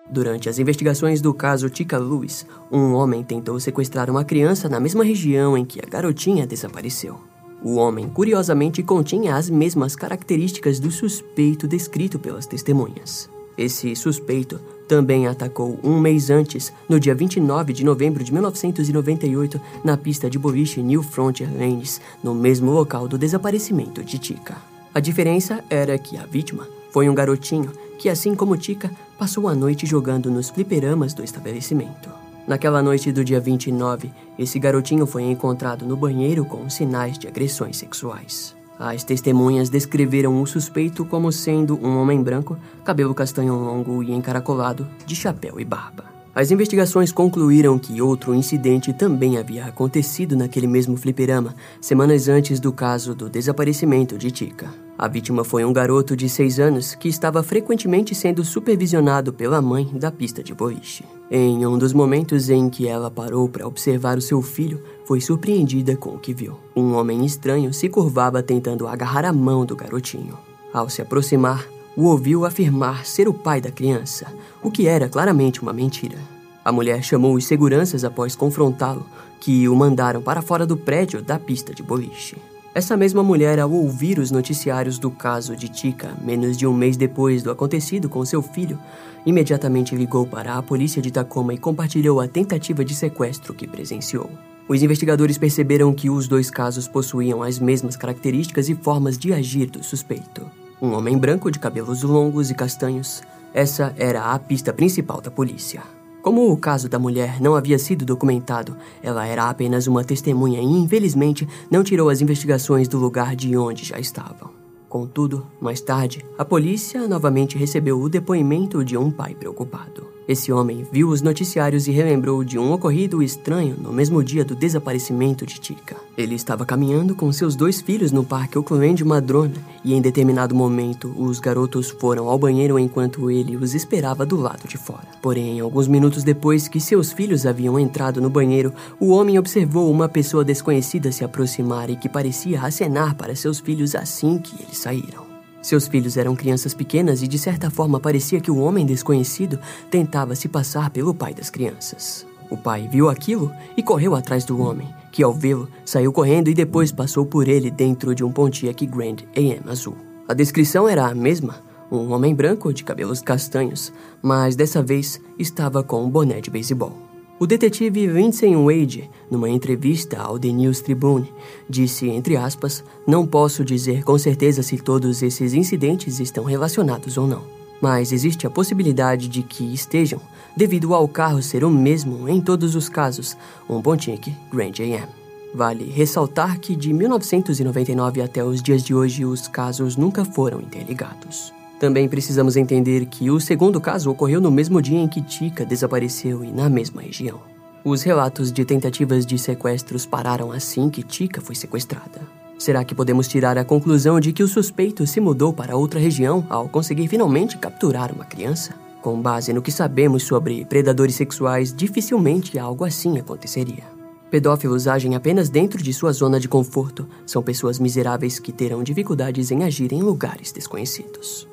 Durante 0.08 0.48
as 0.48 0.60
investigações 0.60 1.20
do 1.20 1.34
caso 1.34 1.68
Tika 1.68 1.98
Lewis, 1.98 2.46
um 2.72 2.94
homem 2.94 3.24
tentou 3.24 3.60
sequestrar 3.60 4.08
uma 4.08 4.24
criança 4.24 4.70
na 4.70 4.80
mesma 4.80 5.04
região 5.04 5.58
em 5.58 5.66
que 5.66 5.80
a 5.84 5.90
garotinha 5.90 6.46
desapareceu. 6.46 7.20
O 7.64 7.78
homem, 7.78 8.08
curiosamente, 8.08 8.84
continha 8.84 9.36
as 9.36 9.50
mesmas 9.50 9.96
características 9.96 10.80
do 10.80 10.92
suspeito 10.92 11.68
descrito 11.68 12.20
pelas 12.20 12.46
testemunhas. 12.46 13.28
Esse 13.58 13.96
suspeito 13.96 14.60
também 14.88 15.28
atacou 15.28 15.80
um 15.84 16.00
mês 16.00 16.30
antes, 16.30 16.72
no 16.88 17.00
dia 17.00 17.14
29 17.14 17.74
de 17.74 17.84
novembro 17.84 18.24
de 18.24 18.32
1998, 18.32 19.60
na 19.84 19.98
pista 19.98 20.30
de 20.30 20.40
boliche 20.40 20.82
New 20.82 21.04
Frontier 21.04 21.50
Lanes, 21.52 22.00
no 22.24 22.34
mesmo 22.34 22.72
local 22.72 23.08
do 23.08 23.18
desaparecimento 23.18 24.04
de 24.04 24.18
Tika. 24.18 24.58
A 24.94 25.00
diferença 25.00 25.64
era 25.70 25.98
que 25.98 26.18
a 26.18 26.26
vítima 26.26 26.68
foi 26.92 27.10
um 27.10 27.16
garotinho 27.16 27.72
que, 28.00 28.10
assim 28.10 28.34
como 28.34 28.58
Tika, 28.58 28.90
passou 29.18 29.48
a 29.48 29.56
noite 29.56 29.86
jogando 29.86 30.32
nos 30.32 30.50
fliperamas 30.50 31.14
do 31.14 31.24
estabelecimento. 31.24 32.10
Naquela 32.48 32.82
noite 32.82 33.12
do 33.12 33.26
dia 33.26 33.42
29, 33.42 34.10
esse 34.40 34.58
garotinho 34.58 35.06
foi 35.06 35.24
encontrado 35.24 35.86
no 35.86 35.98
banheiro 35.98 36.46
com 36.46 36.70
sinais 36.70 37.18
de 37.20 37.28
agressões 37.28 37.78
sexuais. 37.78 38.57
As 38.80 39.04
testemunhas 39.04 39.70
descreveram 39.70 40.42
o 40.42 40.46
suspeito 40.46 41.04
como 41.04 41.32
sendo 41.32 41.80
um 41.84 41.98
homem 41.98 42.22
branco, 42.22 42.58
cabelo 42.84 43.14
castanho 43.14 43.56
longo 43.56 44.04
e 44.04 44.12
encaracolado, 44.12 44.88
de 45.06 45.16
chapéu 45.16 45.60
e 45.60 45.66
barba. 45.66 46.18
As 46.38 46.52
investigações 46.52 47.12
concluíram 47.12 47.80
que 47.80 48.00
outro 48.00 48.36
incidente 48.36 48.94
também 48.94 49.40
havia 49.40 49.66
acontecido 49.66 50.38
naquele 50.38 50.68
mesmo 50.68 50.96
fliperama, 50.96 51.56
semanas 51.82 52.28
antes 52.28 52.60
do 52.60 52.72
caso 52.72 53.16
do 53.16 53.28
desaparecimento 53.28 54.20
de 54.20 54.30
Tika. 54.30 54.72
A 54.96 55.08
vítima 55.08 55.44
foi 55.44 55.66
um 55.66 55.74
garoto 55.74 56.16
de 56.16 56.30
6 56.30 56.60
anos 56.60 56.94
que 56.94 57.10
estava 57.10 57.42
frequentemente 57.42 58.14
sendo 58.14 58.44
supervisionado 58.44 59.34
pela 59.34 59.60
mãe 59.64 59.86
da 59.94 60.12
pista 60.12 60.44
de 60.44 60.54
boliche. 60.54 61.04
Em 61.32 61.66
um 61.66 61.76
dos 61.76 61.92
momentos 61.92 62.52
em 62.52 62.70
que 62.70 62.88
ela 62.88 63.10
parou 63.10 63.50
para 63.50 63.68
observar 63.68 64.18
o 64.18 64.22
seu 64.22 64.40
filho, 64.42 64.84
foi 65.08 65.22
surpreendida 65.22 65.96
com 65.96 66.10
o 66.10 66.20
que 66.20 66.34
viu. 66.34 66.60
Um 66.76 66.94
homem 66.94 67.26
estranho 67.26 67.74
se 67.74 67.88
curvava 67.88 68.44
tentando 68.44 68.86
agarrar 68.86 69.24
a 69.24 69.32
mão 69.32 69.66
do 69.66 69.74
garotinho. 69.74 70.38
Ao 70.74 70.90
se 70.90 71.02
aproximar, 71.02 71.66
o 71.96 72.04
ouviu 72.04 72.44
afirmar 72.44 73.06
ser 73.06 73.26
o 73.26 73.34
pai 73.34 73.62
da 73.62 73.72
criança, 73.72 74.28
o 74.62 74.70
que 74.70 74.86
era 74.86 75.08
claramente 75.08 75.62
uma 75.62 75.72
mentira. 75.72 76.18
A 76.64 76.74
mulher 76.74 77.02
chamou 77.02 77.36
os 77.36 77.46
seguranças 77.46 78.04
após 78.04 78.36
confrontá-lo, 78.36 79.06
que 79.40 79.70
o 79.70 79.76
mandaram 79.78 80.22
para 80.22 80.42
fora 80.42 80.66
do 80.66 80.76
prédio 80.76 81.22
da 81.22 81.40
pista 81.40 81.74
de 81.74 81.82
boliche. 81.82 82.36
Essa 82.76 82.98
mesma 82.98 83.24
mulher, 83.24 83.60
ao 83.60 83.72
ouvir 83.72 84.20
os 84.20 84.30
noticiários 84.30 85.00
do 85.00 85.10
caso 85.10 85.56
de 85.56 85.70
Tika, 85.70 86.18
menos 86.22 86.58
de 86.58 86.68
um 86.68 86.74
mês 86.74 86.98
depois 86.98 87.42
do 87.42 87.50
acontecido 87.50 88.10
com 88.10 88.26
seu 88.26 88.42
filho, 88.42 88.78
imediatamente 89.26 89.96
ligou 89.96 90.28
para 90.28 90.56
a 90.56 90.62
polícia 90.62 91.02
de 91.02 91.12
Tacoma 91.12 91.54
e 91.54 91.58
compartilhou 91.58 92.20
a 92.20 92.28
tentativa 92.28 92.84
de 92.84 92.94
sequestro 92.94 93.54
que 93.54 93.66
presenciou. 93.66 94.30
Os 94.68 94.84
investigadores 94.84 95.38
perceberam 95.38 95.94
que 95.94 96.10
os 96.10 96.28
dois 96.28 96.52
casos 96.52 96.88
possuíam 96.88 97.42
as 97.42 97.58
mesmas 97.58 97.96
características 97.96 98.68
e 98.68 98.76
formas 98.76 99.18
de 99.18 99.32
agir 99.32 99.70
do 99.70 99.82
suspeito. 99.82 100.46
Um 100.82 100.94
homem 100.94 101.18
branco 101.18 101.50
de 101.50 101.58
cabelos 101.58 102.04
longos 102.04 102.52
e 102.52 102.54
castanhos. 102.54 103.24
Essa 103.54 103.94
era 103.98 104.34
a 104.34 104.38
pista 104.38 104.74
principal 104.74 105.22
da 105.22 105.32
polícia. 105.32 105.82
Como 106.22 106.52
o 106.52 106.58
caso 106.58 106.90
da 106.90 107.00
mulher 107.00 107.40
não 107.40 107.56
havia 107.56 107.80
sido 107.80 108.04
documentado, 108.04 108.76
ela 109.02 109.26
era 109.26 109.50
apenas 109.50 109.88
uma 109.88 110.04
testemunha 110.04 110.60
e, 110.60 110.66
infelizmente, 110.66 111.48
não 111.72 111.84
tirou 111.84 112.10
as 112.10 112.20
investigações 112.20 112.90
do 112.90 112.98
lugar 112.98 113.36
de 113.36 113.56
onde 113.56 113.86
já 113.86 113.98
estavam. 113.98 114.50
Contudo, 114.90 115.48
mais 115.62 115.80
tarde, 115.80 116.26
a 116.38 116.44
polícia 116.44 117.08
novamente 117.08 117.58
recebeu 117.58 118.00
o 118.02 118.10
depoimento 118.10 118.84
de 118.84 118.98
um 118.98 119.10
pai 119.10 119.34
preocupado. 119.34 120.17
Esse 120.28 120.52
homem 120.52 120.86
viu 120.92 121.08
os 121.08 121.22
noticiários 121.22 121.88
e 121.88 121.92
relembrou 121.92 122.44
de 122.44 122.60
um 122.60 122.74
ocorrido 122.74 123.24
estranho 123.24 123.78
no 123.82 123.94
mesmo 123.94 124.22
dia 124.22 124.44
do 124.44 124.56
desaparecimento 124.56 125.46
de 125.46 125.58
Tika. 125.58 125.96
Ele 126.18 126.36
estava 126.36 126.66
caminhando 126.66 127.16
com 127.16 127.32
seus 127.32 127.56
dois 127.56 127.80
filhos 127.80 128.12
no 128.12 128.26
parque 128.26 128.58
Oakland 128.58 129.06
Madrona 129.06 129.54
e 129.86 129.94
em 129.94 130.02
determinado 130.02 130.54
momento 130.54 131.14
os 131.18 131.40
garotos 131.40 131.90
foram 131.92 132.28
ao 132.28 132.38
banheiro 132.38 132.78
enquanto 132.78 133.32
ele 133.32 133.56
os 133.56 133.74
esperava 133.74 134.26
do 134.26 134.36
lado 134.36 134.68
de 134.68 134.78
fora. 134.78 135.08
Porém, 135.22 135.62
alguns 135.62 135.88
minutos 135.88 136.26
depois 136.26 136.68
que 136.68 136.82
seus 136.82 137.14
filhos 137.14 137.46
haviam 137.46 137.80
entrado 137.80 138.20
no 138.20 138.30
banheiro, 138.30 138.74
o 139.00 139.12
homem 139.12 139.40
observou 139.40 139.90
uma 139.90 140.10
pessoa 140.10 140.44
desconhecida 140.44 141.10
se 141.10 141.24
aproximar 141.24 141.90
e 141.90 141.96
que 141.96 142.10
parecia 142.10 142.62
acenar 142.62 143.16
para 143.16 143.34
seus 143.34 143.62
filhos 143.62 143.96
assim 143.96 144.38
que 144.40 144.62
eles 144.62 144.78
saíram. 144.78 145.27
Seus 145.62 145.88
filhos 145.88 146.18
eram 146.18 146.36
crianças 146.36 146.74
pequenas 146.74 147.22
e 147.22 147.28
de 147.28 147.38
certa 147.38 147.70
forma 147.70 148.00
parecia 148.00 148.40
que 148.40 148.52
o 148.52 148.58
homem 148.58 148.86
desconhecido 148.86 149.60
tentava 149.90 150.36
se 150.36 150.48
passar 150.48 150.90
pelo 150.90 151.14
pai 151.14 151.34
das 151.34 151.50
crianças. 151.50 152.26
O 152.50 152.56
pai 152.56 152.88
viu 152.90 153.10
aquilo 153.10 153.52
e 153.76 153.84
correu 153.84 154.16
atrás 154.16 154.46
do 154.46 154.62
homem, 154.62 154.88
que 155.12 155.22
ao 155.22 155.34
vê-lo 155.34 155.68
saiu 155.84 156.14
correndo 156.14 156.50
e 156.50 156.54
depois 156.54 156.92
passou 156.92 157.26
por 157.26 157.48
ele 157.48 157.70
dentro 157.70 158.16
de 158.16 158.24
um 158.24 158.32
Pontiac 158.32 158.86
Grand 158.86 159.18
AM 159.36 159.70
azul. 159.70 159.96
A 160.28 160.34
descrição 160.34 160.88
era 160.88 161.08
a 161.08 161.16
mesma, 161.16 161.56
um 161.92 162.12
homem 162.12 162.34
branco 162.34 162.74
de 162.74 162.84
cabelos 162.84 163.22
castanhos, 163.22 163.92
mas 164.22 164.56
dessa 164.56 164.82
vez 164.82 165.20
estava 165.38 165.84
com 165.84 166.04
um 166.04 166.10
boné 166.10 166.40
de 166.40 166.50
beisebol. 166.50 167.07
O 167.40 167.46
detetive 167.46 168.08
Vincent 168.08 168.56
Wade, 168.56 169.12
numa 169.30 169.48
entrevista 169.48 170.18
ao 170.20 170.40
The 170.40 170.48
News 170.48 170.82
Tribune, 170.82 171.32
disse, 171.70 172.10
entre 172.10 172.36
aspas, 172.36 172.84
não 173.06 173.28
posso 173.28 173.64
dizer 173.64 174.04
com 174.04 174.18
certeza 174.18 174.64
se 174.64 174.76
todos 174.80 175.22
esses 175.22 175.54
incidentes 175.54 176.20
estão 176.20 176.44
relacionados 176.44 177.16
ou 177.16 177.28
não, 177.28 177.44
mas 177.80 178.12
existe 178.12 178.48
a 178.48 178.50
possibilidade 178.50 179.28
de 179.28 179.44
que 179.44 179.72
estejam, 179.72 180.20
devido 180.56 180.96
ao 180.96 181.08
carro 181.08 181.40
ser 181.44 181.64
o 181.64 181.70
mesmo 181.70 182.28
em 182.28 182.42
todos 182.42 182.74
os 182.74 182.90
casos, 182.90 183.38
um 183.70 183.84
Pontiac 183.84 184.36
Grand 184.52 184.74
AM. 184.80 185.08
Vale 185.54 185.86
ressaltar 185.86 186.60
que 186.60 186.76
de 186.76 186.92
1999 186.92 188.20
até 188.20 188.44
os 188.44 188.64
dias 188.64 188.82
de 188.82 188.96
hoje 188.96 189.26
os 189.26 189.48
casos 189.48 189.96
nunca 189.96 190.26
foram 190.26 190.60
interligados. 190.60 191.54
Também 191.80 192.10
precisamos 192.10 192.58
entender 192.58 193.06
que 193.06 193.30
o 193.30 193.40
segundo 193.40 193.80
caso 193.80 194.10
ocorreu 194.10 194.42
no 194.42 194.50
mesmo 194.50 194.82
dia 194.82 195.00
em 195.00 195.08
que 195.08 195.22
Tika 195.22 195.64
desapareceu 195.64 196.44
e 196.44 196.52
na 196.52 196.68
mesma 196.70 197.02
região. 197.04 197.40
Os 197.84 198.02
relatos 198.02 198.52
de 198.52 198.66
tentativas 198.66 199.26
de 199.26 199.38
sequestros 199.38 200.06
pararam 200.06 200.52
assim 200.52 200.90
que 200.90 201.04
Tika 201.04 201.40
foi 201.40 201.56
sequestrada. 201.56 202.22
Será 202.58 202.84
que 202.84 202.96
podemos 202.96 203.28
tirar 203.28 203.58
a 203.58 203.64
conclusão 203.64 204.20
de 204.20 204.34
que 204.34 204.42
o 204.42 204.48
suspeito 204.48 205.06
se 205.06 205.22
mudou 205.22 205.54
para 205.54 205.78
outra 205.78 206.00
região 206.00 206.46
ao 206.50 206.68
conseguir 206.68 207.08
finalmente 207.08 207.58
capturar 207.58 208.12
uma 208.12 208.26
criança? 208.26 208.74
Com 209.00 209.22
base 209.22 209.54
no 209.54 209.62
que 209.62 209.72
sabemos 209.72 210.24
sobre 210.24 210.66
predadores 210.66 211.16
sexuais, 211.16 211.72
dificilmente 211.72 212.58
algo 212.58 212.84
assim 212.84 213.20
aconteceria. 213.20 213.84
Pedófilos 214.32 214.88
agem 214.88 215.16
apenas 215.16 215.48
dentro 215.48 215.82
de 215.82 215.94
sua 215.94 216.12
zona 216.12 216.40
de 216.40 216.50
conforto. 216.50 217.08
São 217.26 217.42
pessoas 217.44 217.80
miseráveis 217.80 218.40
que 218.40 218.52
terão 218.52 218.84
dificuldades 218.84 219.52
em 219.52 219.64
agir 219.64 219.94
em 219.94 220.02
lugares 220.02 220.52
desconhecidos. 220.52 221.48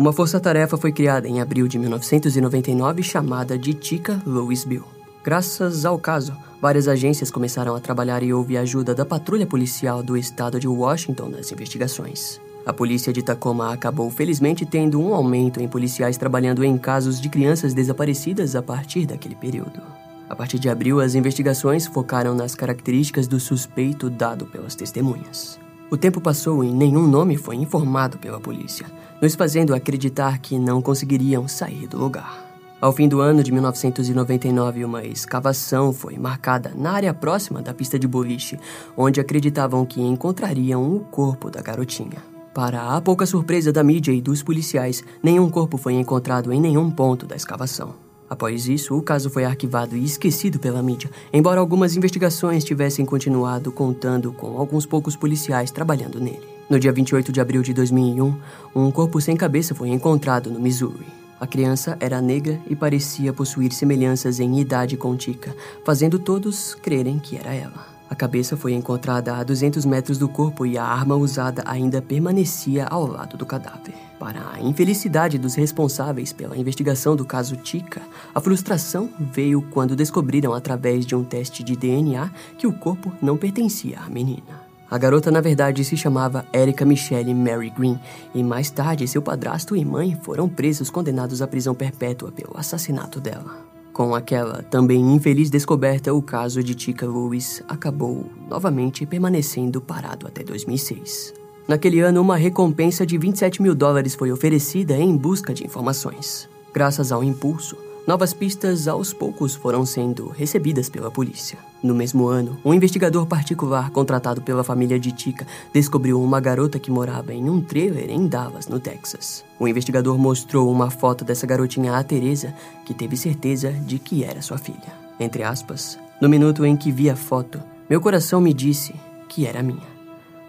Uma 0.00 0.14
força-tarefa 0.14 0.78
foi 0.78 0.92
criada 0.92 1.28
em 1.28 1.42
abril 1.42 1.68
de 1.68 1.78
1999 1.78 3.02
chamada 3.02 3.58
de 3.58 3.74
Tika 3.74 4.18
Louisville. 4.24 4.82
Graças 5.22 5.84
ao 5.84 5.98
caso, 5.98 6.34
várias 6.58 6.88
agências 6.88 7.30
começaram 7.30 7.74
a 7.74 7.80
trabalhar 7.80 8.22
e 8.22 8.32
houve 8.32 8.56
ajuda 8.56 8.94
da 8.94 9.04
patrulha 9.04 9.46
policial 9.46 10.02
do 10.02 10.16
estado 10.16 10.58
de 10.58 10.66
Washington 10.66 11.28
nas 11.28 11.52
investigações. 11.52 12.40
A 12.64 12.72
polícia 12.72 13.12
de 13.12 13.22
Tacoma 13.22 13.74
acabou 13.74 14.10
felizmente 14.10 14.64
tendo 14.64 14.98
um 14.98 15.12
aumento 15.12 15.60
em 15.60 15.68
policiais 15.68 16.16
trabalhando 16.16 16.64
em 16.64 16.78
casos 16.78 17.20
de 17.20 17.28
crianças 17.28 17.74
desaparecidas 17.74 18.56
a 18.56 18.62
partir 18.62 19.04
daquele 19.04 19.34
período. 19.34 19.82
A 20.30 20.34
partir 20.34 20.58
de 20.58 20.70
abril, 20.70 20.98
as 20.98 21.14
investigações 21.14 21.86
focaram 21.86 22.34
nas 22.34 22.54
características 22.54 23.28
do 23.28 23.38
suspeito 23.38 24.08
dado 24.08 24.46
pelas 24.46 24.74
testemunhas. 24.74 25.60
O 25.90 25.96
tempo 25.96 26.22
passou 26.22 26.64
e 26.64 26.70
nenhum 26.72 27.06
nome 27.06 27.36
foi 27.36 27.56
informado 27.56 28.16
pela 28.16 28.40
polícia, 28.40 28.86
nos 29.20 29.34
fazendo 29.34 29.74
acreditar 29.74 30.38
que 30.38 30.58
não 30.58 30.80
conseguiriam 30.80 31.46
sair 31.46 31.86
do 31.86 31.98
lugar. 31.98 32.50
Ao 32.80 32.92
fim 32.92 33.06
do 33.06 33.20
ano 33.20 33.42
de 33.42 33.52
1999, 33.52 34.84
uma 34.86 35.04
escavação 35.04 35.92
foi 35.92 36.16
marcada 36.16 36.72
na 36.74 36.92
área 36.92 37.12
próxima 37.12 37.60
da 37.60 37.74
pista 37.74 37.98
de 37.98 38.08
boliche, 38.08 38.58
onde 38.96 39.20
acreditavam 39.20 39.84
que 39.84 40.00
encontrariam 40.00 40.96
o 40.96 41.00
corpo 41.00 41.50
da 41.50 41.60
garotinha. 41.60 42.24
Para 42.54 42.96
a 42.96 43.00
pouca 43.00 43.26
surpresa 43.26 43.70
da 43.70 43.84
mídia 43.84 44.12
e 44.12 44.20
dos 44.22 44.42
policiais, 44.42 45.04
nenhum 45.22 45.50
corpo 45.50 45.76
foi 45.76 45.92
encontrado 45.92 46.52
em 46.52 46.60
nenhum 46.60 46.90
ponto 46.90 47.26
da 47.26 47.36
escavação. 47.36 47.94
Após 48.30 48.66
isso, 48.66 48.96
o 48.96 49.02
caso 49.02 49.28
foi 49.28 49.44
arquivado 49.44 49.94
e 49.94 50.04
esquecido 50.04 50.58
pela 50.58 50.82
mídia, 50.82 51.10
embora 51.32 51.60
algumas 51.60 51.96
investigações 51.96 52.64
tivessem 52.64 53.04
continuado 53.04 53.70
contando 53.70 54.32
com 54.32 54.56
alguns 54.56 54.86
poucos 54.86 55.14
policiais 55.14 55.70
trabalhando 55.70 56.18
nele. 56.18 56.49
No 56.70 56.78
dia 56.78 56.92
28 56.92 57.32
de 57.32 57.40
abril 57.40 57.62
de 57.62 57.74
2001, 57.74 58.32
um 58.76 58.92
corpo 58.92 59.20
sem 59.20 59.36
cabeça 59.36 59.74
foi 59.74 59.88
encontrado 59.88 60.48
no 60.48 60.60
Missouri. 60.60 61.04
A 61.40 61.44
criança 61.44 61.96
era 61.98 62.22
negra 62.22 62.60
e 62.68 62.76
parecia 62.76 63.32
possuir 63.32 63.72
semelhanças 63.72 64.38
em 64.38 64.60
idade 64.60 64.96
com 64.96 65.16
Tika, 65.16 65.52
fazendo 65.84 66.16
todos 66.16 66.76
crerem 66.76 67.18
que 67.18 67.36
era 67.36 67.52
ela. 67.52 67.88
A 68.08 68.14
cabeça 68.14 68.56
foi 68.56 68.72
encontrada 68.72 69.34
a 69.34 69.42
200 69.42 69.84
metros 69.84 70.16
do 70.16 70.28
corpo 70.28 70.64
e 70.64 70.78
a 70.78 70.84
arma 70.84 71.16
usada 71.16 71.64
ainda 71.66 72.00
permanecia 72.00 72.84
ao 72.84 73.04
lado 73.04 73.36
do 73.36 73.44
cadáver. 73.44 73.94
Para 74.16 74.52
a 74.52 74.60
infelicidade 74.60 75.38
dos 75.38 75.56
responsáveis 75.56 76.32
pela 76.32 76.56
investigação 76.56 77.16
do 77.16 77.24
caso 77.24 77.56
Tika, 77.56 78.00
a 78.32 78.40
frustração 78.40 79.10
veio 79.18 79.60
quando 79.60 79.96
descobriram 79.96 80.54
através 80.54 81.04
de 81.04 81.16
um 81.16 81.24
teste 81.24 81.64
de 81.64 81.74
DNA 81.74 82.30
que 82.56 82.68
o 82.68 82.72
corpo 82.72 83.12
não 83.20 83.36
pertencia 83.36 83.98
à 83.98 84.08
menina. 84.08 84.69
A 84.90 84.98
garota, 84.98 85.30
na 85.30 85.40
verdade, 85.40 85.84
se 85.84 85.96
chamava 85.96 86.44
Erica 86.52 86.84
Michelle 86.84 87.32
Mary 87.32 87.70
Green, 87.70 87.98
e 88.34 88.42
mais 88.42 88.70
tarde 88.70 89.06
seu 89.06 89.22
padrasto 89.22 89.76
e 89.76 89.84
mãe 89.84 90.18
foram 90.20 90.48
presos 90.48 90.90
condenados 90.90 91.40
à 91.40 91.46
prisão 91.46 91.76
perpétua 91.76 92.32
pelo 92.32 92.56
assassinato 92.56 93.20
dela. 93.20 93.64
Com 93.92 94.14
aquela 94.14 94.64
também 94.64 95.14
infeliz 95.14 95.48
descoberta, 95.48 96.12
o 96.12 96.20
caso 96.20 96.62
de 96.62 96.74
Tika 96.74 97.06
Lewis 97.06 97.62
acabou 97.68 98.26
novamente 98.48 99.06
permanecendo 99.06 99.80
parado 99.80 100.26
até 100.26 100.42
2006. 100.42 101.34
Naquele 101.68 102.00
ano, 102.00 102.20
uma 102.20 102.36
recompensa 102.36 103.06
de 103.06 103.16
27 103.16 103.62
mil 103.62 103.76
dólares 103.76 104.16
foi 104.16 104.32
oferecida 104.32 104.96
em 104.96 105.16
busca 105.16 105.54
de 105.54 105.64
informações. 105.64 106.48
Graças 106.74 107.12
ao 107.12 107.22
impulso, 107.22 107.76
Novas 108.06 108.32
pistas 108.32 108.88
aos 108.88 109.12
poucos 109.12 109.54
foram 109.54 109.84
sendo 109.84 110.28
recebidas 110.28 110.88
pela 110.88 111.10
polícia. 111.10 111.58
No 111.82 111.94
mesmo 111.94 112.26
ano, 112.26 112.58
um 112.64 112.74
investigador 112.74 113.26
particular 113.26 113.90
contratado 113.90 114.42
pela 114.42 114.64
família 114.64 114.98
de 114.98 115.12
Tika 115.12 115.46
descobriu 115.72 116.20
uma 116.20 116.40
garota 116.40 116.78
que 116.78 116.90
morava 116.90 117.32
em 117.32 117.48
um 117.48 117.60
trailer 117.60 118.10
em 118.10 118.26
Dallas, 118.26 118.68
no 118.68 118.80
Texas. 118.80 119.44
O 119.58 119.68
investigador 119.68 120.18
mostrou 120.18 120.70
uma 120.70 120.90
foto 120.90 121.24
dessa 121.24 121.46
garotinha 121.46 121.94
a 121.94 122.02
Teresa, 122.02 122.54
que 122.84 122.94
teve 122.94 123.16
certeza 123.16 123.70
de 123.70 123.98
que 123.98 124.24
era 124.24 124.42
sua 124.42 124.58
filha. 124.58 124.92
Entre 125.18 125.42
aspas, 125.42 125.98
no 126.20 126.28
minuto 126.28 126.64
em 126.64 126.76
que 126.76 126.90
vi 126.90 127.08
a 127.10 127.16
foto, 127.16 127.62
meu 127.88 128.00
coração 128.00 128.40
me 128.40 128.52
disse 128.52 128.94
que 129.28 129.46
era 129.46 129.62
minha. 129.62 129.88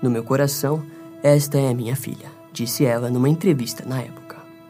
No 0.01 0.09
meu 0.09 0.23
coração, 0.23 0.83
esta 1.21 1.57
é 1.59 1.73
minha 1.73 1.95
filha, 1.95 2.31
disse 2.51 2.85
ela 2.85 3.09
numa 3.09 3.29
entrevista 3.29 3.85
na 3.85 4.01
época. 4.01 4.20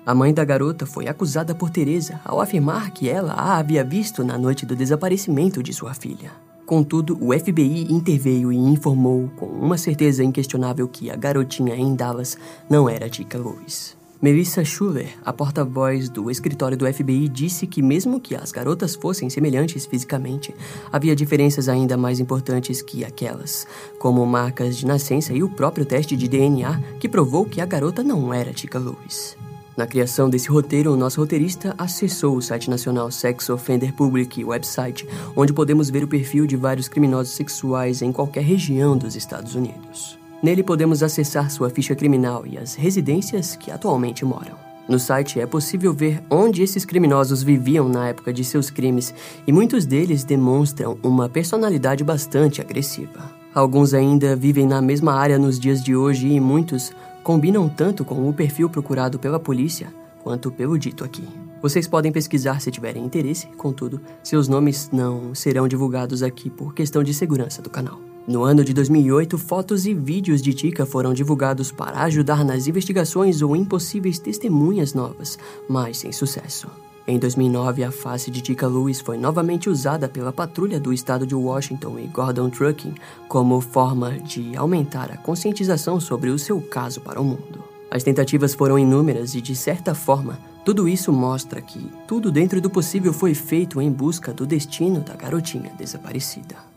A 0.03 0.15
mãe 0.15 0.33
da 0.33 0.43
garota 0.43 0.85
foi 0.87 1.07
acusada 1.07 1.53
por 1.53 1.69
Teresa 1.69 2.19
ao 2.25 2.41
afirmar 2.41 2.89
que 2.91 3.07
ela 3.07 3.33
a 3.33 3.57
havia 3.59 3.83
visto 3.83 4.23
na 4.23 4.35
noite 4.35 4.65
do 4.65 4.75
desaparecimento 4.75 5.61
de 5.61 5.71
sua 5.71 5.93
filha. 5.93 6.31
Contudo, 6.65 7.17
o 7.21 7.37
FBI 7.37 7.91
interveio 7.91 8.51
e 8.51 8.57
informou 8.57 9.29
com 9.37 9.45
uma 9.45 9.77
certeza 9.77 10.23
inquestionável 10.23 10.87
que 10.87 11.11
a 11.11 11.15
garotinha 11.15 11.75
em 11.75 11.95
Dallas 11.95 12.35
não 12.67 12.89
era 12.89 13.09
Tika 13.09 13.37
Lewis. 13.37 13.95
Melissa 14.19 14.63
Schuller, 14.63 15.17
a 15.23 15.33
porta-voz 15.33 16.07
do 16.07 16.31
escritório 16.31 16.77
do 16.77 16.91
FBI, 16.91 17.27
disse 17.27 17.67
que, 17.67 17.81
mesmo 17.81 18.19
que 18.19 18.35
as 18.35 18.51
garotas 18.51 18.95
fossem 18.95 19.29
semelhantes 19.29 19.85
fisicamente, 19.85 20.53
havia 20.91 21.15
diferenças 21.15 21.67
ainda 21.67 21.97
mais 21.97 22.19
importantes 22.19 22.81
que 22.81 23.03
aquelas, 23.03 23.67
como 23.99 24.25
marcas 24.25 24.77
de 24.77 24.85
nascença 24.85 25.33
e 25.33 25.43
o 25.43 25.49
próprio 25.49 25.85
teste 25.85 26.15
de 26.15 26.27
DNA 26.27 26.79
que 26.99 27.09
provou 27.09 27.45
que 27.45 27.61
a 27.61 27.65
garota 27.65 28.03
não 28.03 28.33
era 28.33 28.53
Tika 28.53 28.79
Lewis. 28.79 29.35
Na 29.77 29.87
criação 29.87 30.29
desse 30.29 30.49
roteiro, 30.49 30.93
o 30.93 30.97
nosso 30.97 31.21
roteirista 31.21 31.73
acessou 31.77 32.35
o 32.35 32.41
site 32.41 32.69
nacional 32.69 33.09
Sex 33.09 33.49
Offender 33.49 33.93
Public 33.93 34.43
website, 34.43 35.07
onde 35.35 35.53
podemos 35.53 35.89
ver 35.89 36.03
o 36.03 36.07
perfil 36.07 36.45
de 36.45 36.57
vários 36.57 36.89
criminosos 36.89 37.33
sexuais 37.33 38.01
em 38.01 38.11
qualquer 38.11 38.43
região 38.43 38.97
dos 38.97 39.15
Estados 39.15 39.55
Unidos. 39.55 40.19
Nele 40.43 40.61
podemos 40.61 41.01
acessar 41.01 41.49
sua 41.49 41.69
ficha 41.69 41.95
criminal 41.95 42.45
e 42.45 42.57
as 42.57 42.75
residências 42.75 43.55
que 43.55 43.71
atualmente 43.71 44.25
moram. 44.25 44.57
No 44.89 44.99
site 44.99 45.39
é 45.39 45.45
possível 45.45 45.93
ver 45.93 46.21
onde 46.29 46.63
esses 46.63 46.83
criminosos 46.83 47.41
viviam 47.41 47.87
na 47.87 48.09
época 48.09 48.33
de 48.33 48.43
seus 48.43 48.69
crimes 48.69 49.13
e 49.47 49.53
muitos 49.53 49.85
deles 49.85 50.25
demonstram 50.25 50.97
uma 51.01 51.29
personalidade 51.29 52.03
bastante 52.03 52.59
agressiva. 52.59 53.31
Alguns 53.53 53.93
ainda 53.93 54.35
vivem 54.35 54.65
na 54.65 54.81
mesma 54.81 55.13
área 55.13 55.37
nos 55.37 55.59
dias 55.59 55.83
de 55.83 55.95
hoje 55.95 56.27
e 56.27 56.39
muitos 56.39 56.91
combinam 57.23 57.69
tanto 57.69 58.03
com 58.03 58.27
o 58.27 58.33
perfil 58.33 58.69
procurado 58.69 59.19
pela 59.19 59.39
polícia 59.39 59.93
quanto 60.23 60.51
pelo 60.51 60.77
dito 60.77 61.03
aqui. 61.03 61.27
Vocês 61.61 61.87
podem 61.87 62.11
pesquisar 62.11 62.59
se 62.59 62.71
tiverem 62.71 63.03
interesse, 63.05 63.47
contudo, 63.57 64.01
seus 64.23 64.47
nomes 64.47 64.89
não 64.91 65.35
serão 65.35 65.67
divulgados 65.67 66.23
aqui 66.23 66.49
por 66.49 66.73
questão 66.73 67.03
de 67.03 67.13
segurança 67.13 67.61
do 67.61 67.69
canal. 67.69 67.99
No 68.27 68.43
ano 68.43 68.63
de 68.63 68.73
2008, 68.73 69.37
fotos 69.37 69.85
e 69.85 69.93
vídeos 69.93 70.41
de 70.41 70.53
Tika 70.53 70.85
foram 70.85 71.13
divulgados 71.13 71.71
para 71.71 72.03
ajudar 72.03 72.45
nas 72.45 72.67
investigações 72.67 73.41
ou 73.41 73.55
impossíveis 73.55 74.19
testemunhas 74.19 74.93
novas, 74.93 75.39
mas 75.67 75.97
sem 75.97 76.11
sucesso. 76.11 76.67
Em 77.07 77.17
2009, 77.17 77.83
a 77.83 77.91
face 77.91 78.29
de 78.29 78.41
Tika 78.41 78.67
Lewis 78.67 79.01
foi 79.01 79.17
novamente 79.17 79.69
usada 79.69 80.07
pela 80.07 80.31
patrulha 80.31 80.79
do 80.79 80.93
estado 80.93 81.25
de 81.25 81.33
Washington 81.33 81.97
e 81.97 82.07
Gordon 82.07 82.49
Trucking 82.49 82.93
como 83.27 83.59
forma 83.59 84.19
de 84.19 84.55
aumentar 84.55 85.11
a 85.11 85.17
conscientização 85.17 85.99
sobre 85.99 86.29
o 86.29 86.37
seu 86.37 86.61
caso 86.61 87.01
para 87.01 87.19
o 87.19 87.23
mundo. 87.23 87.63
As 87.89 88.03
tentativas 88.03 88.53
foram 88.53 88.77
inúmeras 88.77 89.33
e, 89.33 89.41
de 89.41 89.55
certa 89.55 89.95
forma, 89.95 90.39
tudo 90.63 90.87
isso 90.87 91.11
mostra 91.11 91.59
que 91.59 91.91
tudo 92.07 92.31
dentro 92.31 92.61
do 92.61 92.69
possível 92.69 93.11
foi 93.11 93.33
feito 93.33 93.81
em 93.81 93.91
busca 93.91 94.31
do 94.31 94.45
destino 94.45 95.01
da 95.01 95.15
garotinha 95.15 95.71
desaparecida. 95.77 96.70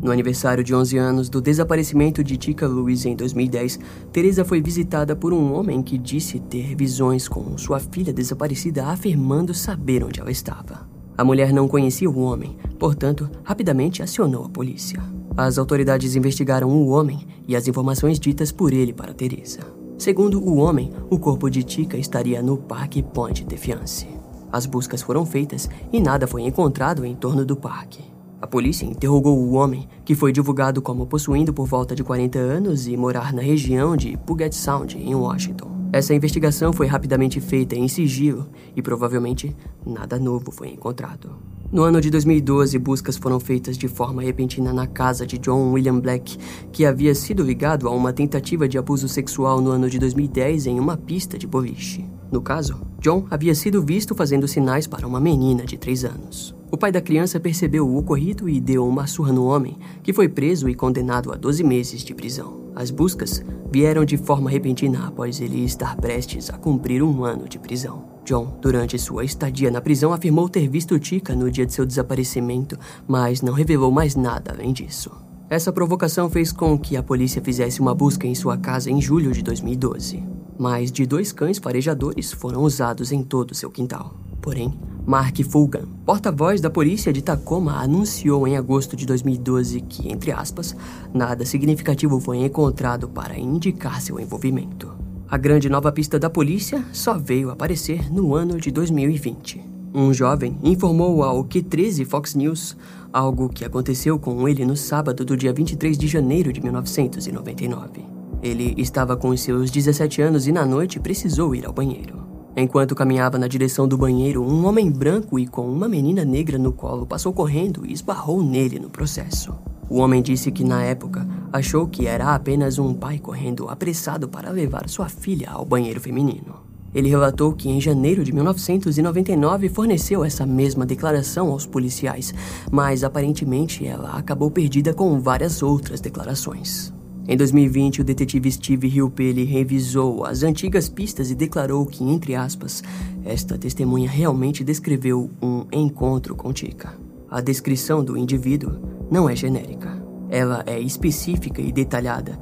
No 0.00 0.12
aniversário 0.12 0.62
de 0.62 0.74
11 0.74 0.96
anos 0.96 1.28
do 1.28 1.40
desaparecimento 1.40 2.22
de 2.22 2.36
Tika 2.36 2.66
Lewis 2.68 3.04
em 3.04 3.16
2010, 3.16 3.80
Teresa 4.12 4.44
foi 4.44 4.60
visitada 4.60 5.16
por 5.16 5.32
um 5.32 5.52
homem 5.52 5.82
que 5.82 5.98
disse 5.98 6.38
ter 6.38 6.76
visões 6.76 7.26
com 7.26 7.58
sua 7.58 7.80
filha 7.80 8.12
desaparecida, 8.12 8.86
afirmando 8.86 9.52
saber 9.52 10.04
onde 10.04 10.20
ela 10.20 10.30
estava. 10.30 10.88
A 11.16 11.24
mulher 11.24 11.52
não 11.52 11.66
conhecia 11.66 12.08
o 12.08 12.20
homem, 12.20 12.56
portanto, 12.78 13.28
rapidamente 13.42 14.00
acionou 14.00 14.44
a 14.44 14.48
polícia. 14.48 15.02
As 15.36 15.58
autoridades 15.58 16.14
investigaram 16.14 16.68
o 16.68 16.88
homem 16.88 17.26
e 17.46 17.56
as 17.56 17.66
informações 17.66 18.20
ditas 18.20 18.52
por 18.52 18.72
ele 18.72 18.92
para 18.92 19.12
Teresa. 19.12 19.60
Segundo 19.98 20.40
o 20.40 20.58
homem, 20.58 20.92
o 21.10 21.18
corpo 21.18 21.50
de 21.50 21.64
Tika 21.64 21.96
estaria 21.96 22.40
no 22.40 22.56
Parque 22.56 23.02
Ponte 23.02 23.44
Defiance. 23.44 24.06
As 24.52 24.64
buscas 24.64 25.02
foram 25.02 25.26
feitas 25.26 25.68
e 25.92 26.00
nada 26.00 26.28
foi 26.28 26.42
encontrado 26.42 27.04
em 27.04 27.16
torno 27.16 27.44
do 27.44 27.56
parque. 27.56 28.17
A 28.40 28.46
polícia 28.46 28.86
interrogou 28.86 29.36
o 29.36 29.54
homem, 29.54 29.88
que 30.04 30.14
foi 30.14 30.32
divulgado 30.32 30.80
como 30.80 31.06
possuindo 31.06 31.52
por 31.52 31.66
volta 31.66 31.94
de 31.94 32.04
40 32.04 32.38
anos 32.38 32.86
e 32.86 32.96
morar 32.96 33.32
na 33.32 33.42
região 33.42 33.96
de 33.96 34.16
Puget 34.18 34.54
Sound, 34.54 34.96
em 34.96 35.12
Washington. 35.12 35.78
Essa 35.92 36.14
investigação 36.14 36.72
foi 36.72 36.86
rapidamente 36.86 37.40
feita 37.40 37.74
em 37.74 37.88
sigilo 37.88 38.46
e 38.76 38.82
provavelmente 38.82 39.56
nada 39.84 40.18
novo 40.18 40.52
foi 40.52 40.68
encontrado. 40.68 41.30
No 41.72 41.82
ano 41.82 42.00
de 42.00 42.10
2012, 42.10 42.78
buscas 42.78 43.16
foram 43.16 43.40
feitas 43.40 43.76
de 43.76 43.88
forma 43.88 44.22
repentina 44.22 44.72
na 44.72 44.86
casa 44.86 45.26
de 45.26 45.36
John 45.36 45.72
William 45.72 45.98
Black, 45.98 46.38
que 46.70 46.86
havia 46.86 47.14
sido 47.14 47.42
ligado 47.42 47.88
a 47.88 47.90
uma 47.90 48.12
tentativa 48.12 48.68
de 48.68 48.78
abuso 48.78 49.08
sexual 49.08 49.60
no 49.60 49.70
ano 49.70 49.90
de 49.90 49.98
2010 49.98 50.66
em 50.66 50.78
uma 50.78 50.96
pista 50.96 51.36
de 51.36 51.46
boliche. 51.46 52.06
No 52.30 52.42
caso, 52.42 52.80
John 53.00 53.26
havia 53.30 53.54
sido 53.54 53.82
visto 53.82 54.14
fazendo 54.14 54.46
sinais 54.46 54.86
para 54.86 55.06
uma 55.06 55.20
menina 55.20 55.64
de 55.64 55.78
3 55.78 56.04
anos. 56.04 56.54
O 56.70 56.76
pai 56.76 56.92
da 56.92 57.00
criança 57.00 57.40
percebeu 57.40 57.88
o 57.88 57.96
ocorrido 57.96 58.48
e 58.48 58.60
deu 58.60 58.86
uma 58.86 59.06
surra 59.06 59.32
no 59.32 59.46
homem, 59.46 59.78
que 60.02 60.12
foi 60.12 60.28
preso 60.28 60.68
e 60.68 60.74
condenado 60.74 61.32
a 61.32 61.36
12 61.36 61.64
meses 61.64 62.04
de 62.04 62.14
prisão. 62.14 62.68
As 62.74 62.90
buscas 62.90 63.42
vieram 63.72 64.04
de 64.04 64.18
forma 64.18 64.50
repentina 64.50 65.06
após 65.06 65.40
ele 65.40 65.64
estar 65.64 65.96
prestes 65.96 66.50
a 66.50 66.58
cumprir 66.58 67.02
um 67.02 67.24
ano 67.24 67.48
de 67.48 67.58
prisão. 67.58 68.04
John, 68.24 68.58
durante 68.60 68.98
sua 68.98 69.24
estadia 69.24 69.70
na 69.70 69.80
prisão, 69.80 70.12
afirmou 70.12 70.48
ter 70.48 70.68
visto 70.68 70.98
Tika 70.98 71.34
no 71.34 71.50
dia 71.50 71.64
de 71.64 71.72
seu 71.72 71.86
desaparecimento, 71.86 72.78
mas 73.06 73.40
não 73.40 73.54
revelou 73.54 73.90
mais 73.90 74.14
nada 74.14 74.52
além 74.52 74.72
disso. 74.72 75.10
Essa 75.48 75.72
provocação 75.72 76.28
fez 76.28 76.52
com 76.52 76.78
que 76.78 76.94
a 76.94 77.02
polícia 77.02 77.40
fizesse 77.40 77.80
uma 77.80 77.94
busca 77.94 78.26
em 78.26 78.34
sua 78.34 78.58
casa 78.58 78.90
em 78.90 79.00
julho 79.00 79.32
de 79.32 79.42
2012. 79.42 80.22
Mais 80.58 80.90
de 80.90 81.06
dois 81.06 81.30
cães 81.30 81.58
farejadores 81.58 82.32
foram 82.32 82.62
usados 82.62 83.12
em 83.12 83.22
todo 83.22 83.54
seu 83.54 83.70
quintal. 83.70 84.14
Porém, 84.42 84.74
Mark 85.06 85.40
Fulgan, 85.44 85.86
porta-voz 86.04 86.60
da 86.60 86.68
polícia 86.68 87.12
de 87.12 87.22
Tacoma, 87.22 87.80
anunciou 87.80 88.46
em 88.46 88.56
agosto 88.56 88.96
de 88.96 89.06
2012 89.06 89.80
que, 89.82 90.10
entre 90.10 90.32
aspas, 90.32 90.76
nada 91.14 91.46
significativo 91.46 92.18
foi 92.18 92.38
encontrado 92.38 93.08
para 93.08 93.38
indicar 93.38 94.02
seu 94.02 94.18
envolvimento. 94.18 94.92
A 95.30 95.36
grande 95.36 95.68
nova 95.68 95.92
pista 95.92 96.18
da 96.18 96.28
polícia 96.28 96.84
só 96.92 97.16
veio 97.16 97.50
aparecer 97.50 98.12
no 98.12 98.34
ano 98.34 98.58
de 98.58 98.70
2020. 98.70 99.62
Um 99.94 100.12
jovem 100.12 100.58
informou 100.62 101.22
ao 101.22 101.44
Q13 101.44 102.04
Fox 102.04 102.34
News 102.34 102.76
algo 103.12 103.48
que 103.48 103.64
aconteceu 103.64 104.18
com 104.18 104.48
ele 104.48 104.64
no 104.64 104.76
sábado 104.76 105.24
do 105.24 105.36
dia 105.36 105.52
23 105.52 105.96
de 105.96 106.06
janeiro 106.06 106.52
de 106.52 106.60
1999. 106.60 108.17
Ele 108.42 108.74
estava 108.76 109.16
com 109.16 109.36
seus 109.36 109.70
17 109.70 110.22
anos 110.22 110.46
e 110.46 110.52
na 110.52 110.64
noite 110.64 111.00
precisou 111.00 111.54
ir 111.54 111.66
ao 111.66 111.72
banheiro. 111.72 112.26
Enquanto 112.56 112.94
caminhava 112.94 113.38
na 113.38 113.48
direção 113.48 113.86
do 113.86 113.98
banheiro, 113.98 114.42
um 114.42 114.66
homem 114.66 114.90
branco 114.90 115.38
e 115.38 115.46
com 115.46 115.68
uma 115.68 115.88
menina 115.88 116.24
negra 116.24 116.58
no 116.58 116.72
colo 116.72 117.06
passou 117.06 117.32
correndo 117.32 117.84
e 117.86 117.92
esbarrou 117.92 118.42
nele 118.42 118.78
no 118.78 118.90
processo. 118.90 119.54
O 119.88 119.98
homem 119.98 120.22
disse 120.22 120.50
que 120.52 120.64
na 120.64 120.82
época 120.82 121.26
achou 121.52 121.86
que 121.88 122.06
era 122.06 122.34
apenas 122.34 122.78
um 122.78 122.94
pai 122.94 123.18
correndo 123.18 123.68
apressado 123.68 124.28
para 124.28 124.50
levar 124.50 124.88
sua 124.88 125.08
filha 125.08 125.50
ao 125.50 125.64
banheiro 125.64 126.00
feminino. 126.00 126.56
Ele 126.94 127.08
relatou 127.08 127.52
que 127.52 127.68
em 127.68 127.80
janeiro 127.80 128.24
de 128.24 128.32
1999 128.32 129.68
forneceu 129.68 130.24
essa 130.24 130.46
mesma 130.46 130.86
declaração 130.86 131.50
aos 131.50 131.66
policiais, 131.66 132.34
mas 132.70 133.04
aparentemente 133.04 133.86
ela 133.86 134.16
acabou 134.16 134.50
perdida 134.50 134.94
com 134.94 135.20
várias 135.20 135.62
outras 135.62 136.00
declarações. 136.00 136.92
Em 137.30 137.36
2020, 137.36 138.00
o 138.00 138.04
detetive 138.04 138.50
Steve 138.50 138.88
Hilpelli 138.88 139.44
revisou 139.44 140.24
as 140.24 140.42
antigas 140.42 140.88
pistas 140.88 141.30
e 141.30 141.34
declarou 141.34 141.84
que, 141.84 142.02
entre 142.02 142.34
aspas, 142.34 142.82
esta 143.22 143.58
testemunha 143.58 144.08
realmente 144.08 144.64
descreveu 144.64 145.28
um 145.42 145.66
encontro 145.70 146.34
com 146.34 146.54
Tika. 146.54 146.94
A 147.30 147.42
descrição 147.42 148.02
do 148.02 148.16
indivíduo 148.16 148.78
não 149.10 149.28
é 149.28 149.36
genérica. 149.36 150.02
Ela 150.30 150.64
é 150.66 150.80
específica 150.80 151.60
e 151.60 151.70
detalhada, 151.70 152.40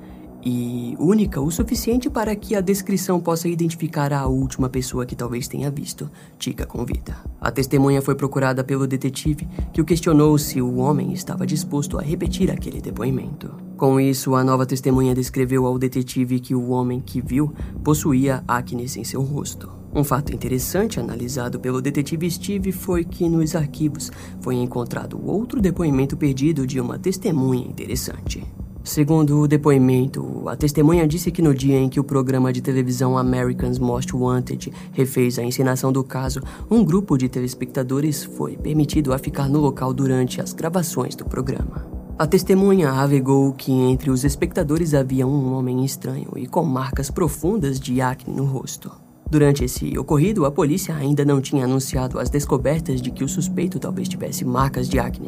e 0.49 0.95
única 1.01 1.41
o 1.41 1.51
suficiente 1.51 2.09
para 2.09 2.37
que 2.37 2.55
a 2.55 2.61
descrição 2.61 3.19
possa 3.19 3.49
identificar 3.49 4.13
a 4.13 4.29
última 4.29 4.69
pessoa 4.69 5.05
que 5.05 5.17
talvez 5.17 5.49
tenha 5.49 5.69
visto 5.73 6.09
Tika 6.39 6.65
com 6.65 6.85
vida. 6.85 7.17
A 7.41 7.51
testemunha 7.51 8.01
foi 8.01 8.15
procurada 8.15 8.63
pelo 8.63 8.87
detetive, 8.87 9.49
que 9.73 9.81
o 9.81 9.85
questionou 9.85 10.39
se 10.39 10.63
o 10.63 10.77
homem 10.77 11.13
estava 11.13 11.45
disposto 11.45 11.99
a 11.99 12.01
repetir 12.01 12.49
aquele 12.49 12.81
depoimento. 12.81 13.53
Com 13.77 13.99
isso, 13.99 14.37
a 14.37 14.45
nova 14.45 14.65
testemunha 14.65 15.17
descreveu 15.17 15.67
ao 15.67 15.81
detetive 15.81 16.39
que 16.39 16.55
o 16.55 16.69
homem 16.69 17.01
que 17.01 17.21
viu 17.21 17.53
possuía 17.83 18.45
acne 18.47 18.85
em 18.85 19.03
seu 19.03 19.23
rosto. 19.23 19.69
Um 19.93 20.05
fato 20.05 20.33
interessante 20.33 21.01
analisado 21.01 21.59
pelo 21.59 21.83
detetive 21.83 22.31
Steve 22.31 22.71
foi 22.71 23.05
que 23.05 23.29
nos 23.29 23.57
arquivos 23.57 24.13
foi 24.41 24.55
encontrado 24.55 25.21
outro 25.29 25.61
depoimento 25.61 26.17
perdido 26.17 26.65
de 26.65 26.81
uma 26.81 27.01
testemunha 27.01 27.67
interessante. 27.67 28.47
Segundo 28.87 29.41
o 29.41 29.49
depoimento, 29.49 30.49
a 30.49 30.55
testemunha 30.55 31.09
disse 31.09 31.33
que 31.33 31.43
no 31.43 31.53
dia 31.53 31.77
em 31.77 31.89
que 31.89 31.99
o 31.99 32.05
programa 32.05 32.53
de 32.53 32.61
televisão 32.61 33.19
Americans 33.19 33.81
Most 33.81 34.15
Wanted 34.15 34.73
refez 34.93 35.41
a 35.41 35.43
encenação 35.43 35.91
do 35.91 36.05
caso, 36.05 36.41
um 36.71 36.85
grupo 36.85 37.19
de 37.19 37.29
telespectadores 37.29 38.23
foi 38.23 38.57
permitido 38.57 39.13
a 39.13 39.19
ficar 39.19 39.49
no 39.49 39.59
local 39.59 39.93
durante 39.93 40.41
as 40.41 40.53
gravações 40.53 41.17
do 41.17 41.25
programa. 41.25 41.85
A 42.17 42.29
testemunha 42.29 42.93
alegou 42.93 43.53
que 43.53 43.73
entre 43.73 44.09
os 44.09 44.23
espectadores 44.23 44.95
havia 44.95 45.27
um 45.27 45.53
homem 45.55 45.85
estranho 45.85 46.31
e 46.37 46.47
com 46.47 46.65
marcas 46.65 47.11
profundas 47.11 47.81
de 47.81 48.01
acne 48.01 48.33
no 48.33 48.45
rosto. 48.45 48.93
Durante 49.29 49.65
esse 49.65 49.99
ocorrido, 49.99 50.47
a 50.47 50.53
polícia 50.53 50.95
ainda 50.95 51.25
não 51.25 51.41
tinha 51.41 51.65
anunciado 51.65 52.21
as 52.21 52.31
descobertas 52.31 53.03
de 53.03 53.11
que 53.11 53.25
o 53.25 53.29
suspeito 53.29 53.81
talvez 53.81 54.09
tivesse 54.09 54.45
marcas 54.45 54.89
de 54.89 55.01
acne, 55.01 55.27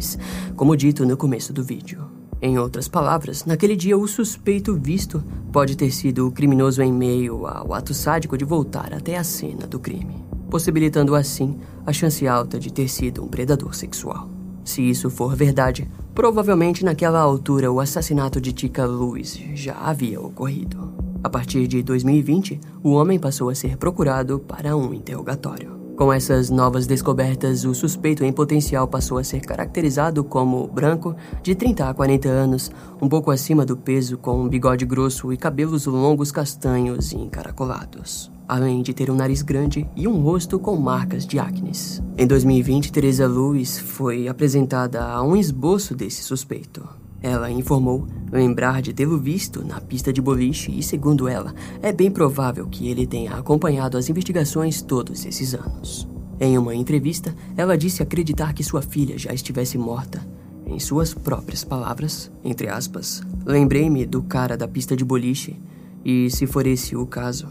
como 0.54 0.76
dito 0.76 1.04
no 1.04 1.16
começo 1.16 1.52
do 1.52 1.64
vídeo. 1.64 2.17
Em 2.40 2.56
outras 2.56 2.86
palavras, 2.86 3.44
naquele 3.44 3.74
dia 3.74 3.98
o 3.98 4.06
suspeito 4.06 4.74
visto 4.74 5.22
pode 5.52 5.76
ter 5.76 5.90
sido 5.90 6.28
o 6.28 6.30
criminoso 6.30 6.80
em 6.80 6.92
meio 6.92 7.46
ao 7.46 7.74
ato 7.74 7.92
sádico 7.92 8.38
de 8.38 8.44
voltar 8.44 8.94
até 8.94 9.18
a 9.18 9.24
cena 9.24 9.66
do 9.66 9.80
crime, 9.80 10.24
possibilitando 10.48 11.16
assim 11.16 11.58
a 11.84 11.92
chance 11.92 12.26
alta 12.28 12.58
de 12.60 12.72
ter 12.72 12.88
sido 12.88 13.24
um 13.24 13.28
predador 13.28 13.74
sexual. 13.74 14.28
Se 14.64 14.82
isso 14.82 15.10
for 15.10 15.34
verdade, 15.34 15.90
provavelmente 16.14 16.84
naquela 16.84 17.18
altura 17.18 17.72
o 17.72 17.80
assassinato 17.80 18.40
de 18.40 18.52
Tika 18.52 18.84
Lewis 18.86 19.40
já 19.54 19.74
havia 19.74 20.20
ocorrido. 20.20 20.92
A 21.24 21.28
partir 21.28 21.66
de 21.66 21.82
2020, 21.82 22.60
o 22.84 22.90
homem 22.90 23.18
passou 23.18 23.48
a 23.48 23.54
ser 23.54 23.76
procurado 23.76 24.38
para 24.38 24.76
um 24.76 24.94
interrogatório. 24.94 25.77
Com 25.98 26.12
essas 26.12 26.48
novas 26.48 26.86
descobertas, 26.86 27.64
o 27.64 27.74
suspeito 27.74 28.22
em 28.24 28.32
potencial 28.32 28.86
passou 28.86 29.18
a 29.18 29.24
ser 29.24 29.40
caracterizado 29.40 30.22
como 30.22 30.68
branco, 30.68 31.16
de 31.42 31.56
30 31.56 31.88
a 31.88 31.92
40 31.92 32.28
anos, 32.28 32.70
um 33.02 33.08
pouco 33.08 33.32
acima 33.32 33.66
do 33.66 33.76
peso, 33.76 34.16
com 34.16 34.40
um 34.40 34.48
bigode 34.48 34.86
grosso 34.86 35.32
e 35.32 35.36
cabelos 35.36 35.86
longos 35.86 36.30
castanhos 36.30 37.10
e 37.10 37.16
encaracolados. 37.16 38.30
Além 38.46 38.80
de 38.80 38.94
ter 38.94 39.10
um 39.10 39.16
nariz 39.16 39.42
grande 39.42 39.90
e 39.96 40.06
um 40.06 40.22
rosto 40.22 40.56
com 40.60 40.76
marcas 40.76 41.26
de 41.26 41.36
acne. 41.36 41.72
Em 42.16 42.28
2020, 42.28 42.92
Teresa 42.92 43.26
Lewis 43.26 43.80
foi 43.80 44.28
apresentada 44.28 45.04
a 45.04 45.20
um 45.20 45.36
esboço 45.36 45.96
desse 45.96 46.22
suspeito. 46.22 46.97
Ela 47.22 47.50
informou 47.50 48.06
lembrar 48.30 48.80
de 48.80 48.92
tê-lo 48.92 49.18
visto 49.18 49.64
na 49.64 49.80
pista 49.80 50.12
de 50.12 50.20
boliche 50.20 50.76
e, 50.76 50.82
segundo 50.82 51.26
ela, 51.26 51.54
é 51.82 51.92
bem 51.92 52.10
provável 52.10 52.66
que 52.66 52.88
ele 52.88 53.06
tenha 53.06 53.34
acompanhado 53.34 53.96
as 53.96 54.08
investigações 54.08 54.82
todos 54.82 55.24
esses 55.24 55.54
anos. 55.54 56.08
Em 56.40 56.56
uma 56.56 56.74
entrevista, 56.74 57.34
ela 57.56 57.76
disse 57.76 58.02
acreditar 58.02 58.52
que 58.52 58.62
sua 58.62 58.82
filha 58.82 59.18
já 59.18 59.32
estivesse 59.32 59.76
morta. 59.76 60.24
Em 60.64 60.78
suas 60.78 61.12
próprias 61.12 61.64
palavras, 61.64 62.30
entre 62.44 62.68
aspas, 62.68 63.22
lembrei-me 63.44 64.06
do 64.06 64.22
cara 64.22 64.56
da 64.56 64.68
pista 64.68 64.94
de 64.94 65.04
boliche 65.04 65.58
e, 66.04 66.30
se 66.30 66.46
for 66.46 66.66
esse 66.66 66.94
o 66.94 67.06
caso, 67.06 67.48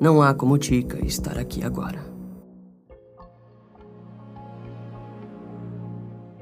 não 0.00 0.22
há 0.22 0.32
como 0.32 0.56
Tika 0.56 1.04
estar 1.04 1.36
aqui 1.36 1.62
agora. 1.62 2.09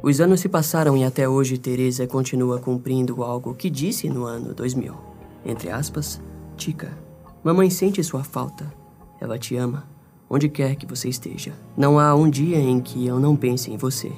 Os 0.01 0.21
anos 0.21 0.41
se 0.41 0.49
passaram 0.49 0.97
e 0.97 1.03
até 1.03 1.29
hoje 1.29 1.59
Teresa 1.59 2.07
continua 2.07 2.61
cumprindo 2.61 3.23
algo 3.25 3.55
que 3.55 3.69
disse 3.69 4.09
no 4.09 4.25
ano 4.25 4.55
2000. 4.55 4.95
Entre 5.45 5.71
aspas, 5.71 6.21
Tica, 6.57 6.97
mamãe 7.43 7.69
sente 7.69 8.03
sua 8.05 8.23
falta. 8.23 8.73
Ela 9.21 9.39
te 9.39 9.57
ama, 9.57 9.89
onde 10.31 10.49
quer 10.49 10.77
que 10.77 10.87
você 10.87 11.09
esteja. 11.09 11.53
Não 11.77 11.99
há 11.99 12.15
um 12.15 12.31
dia 12.31 12.59
em 12.59 12.81
que 12.81 13.07
eu 13.07 13.19
não 13.19 13.35
pense 13.35 13.73
em 13.73 13.77
você. 13.77 14.13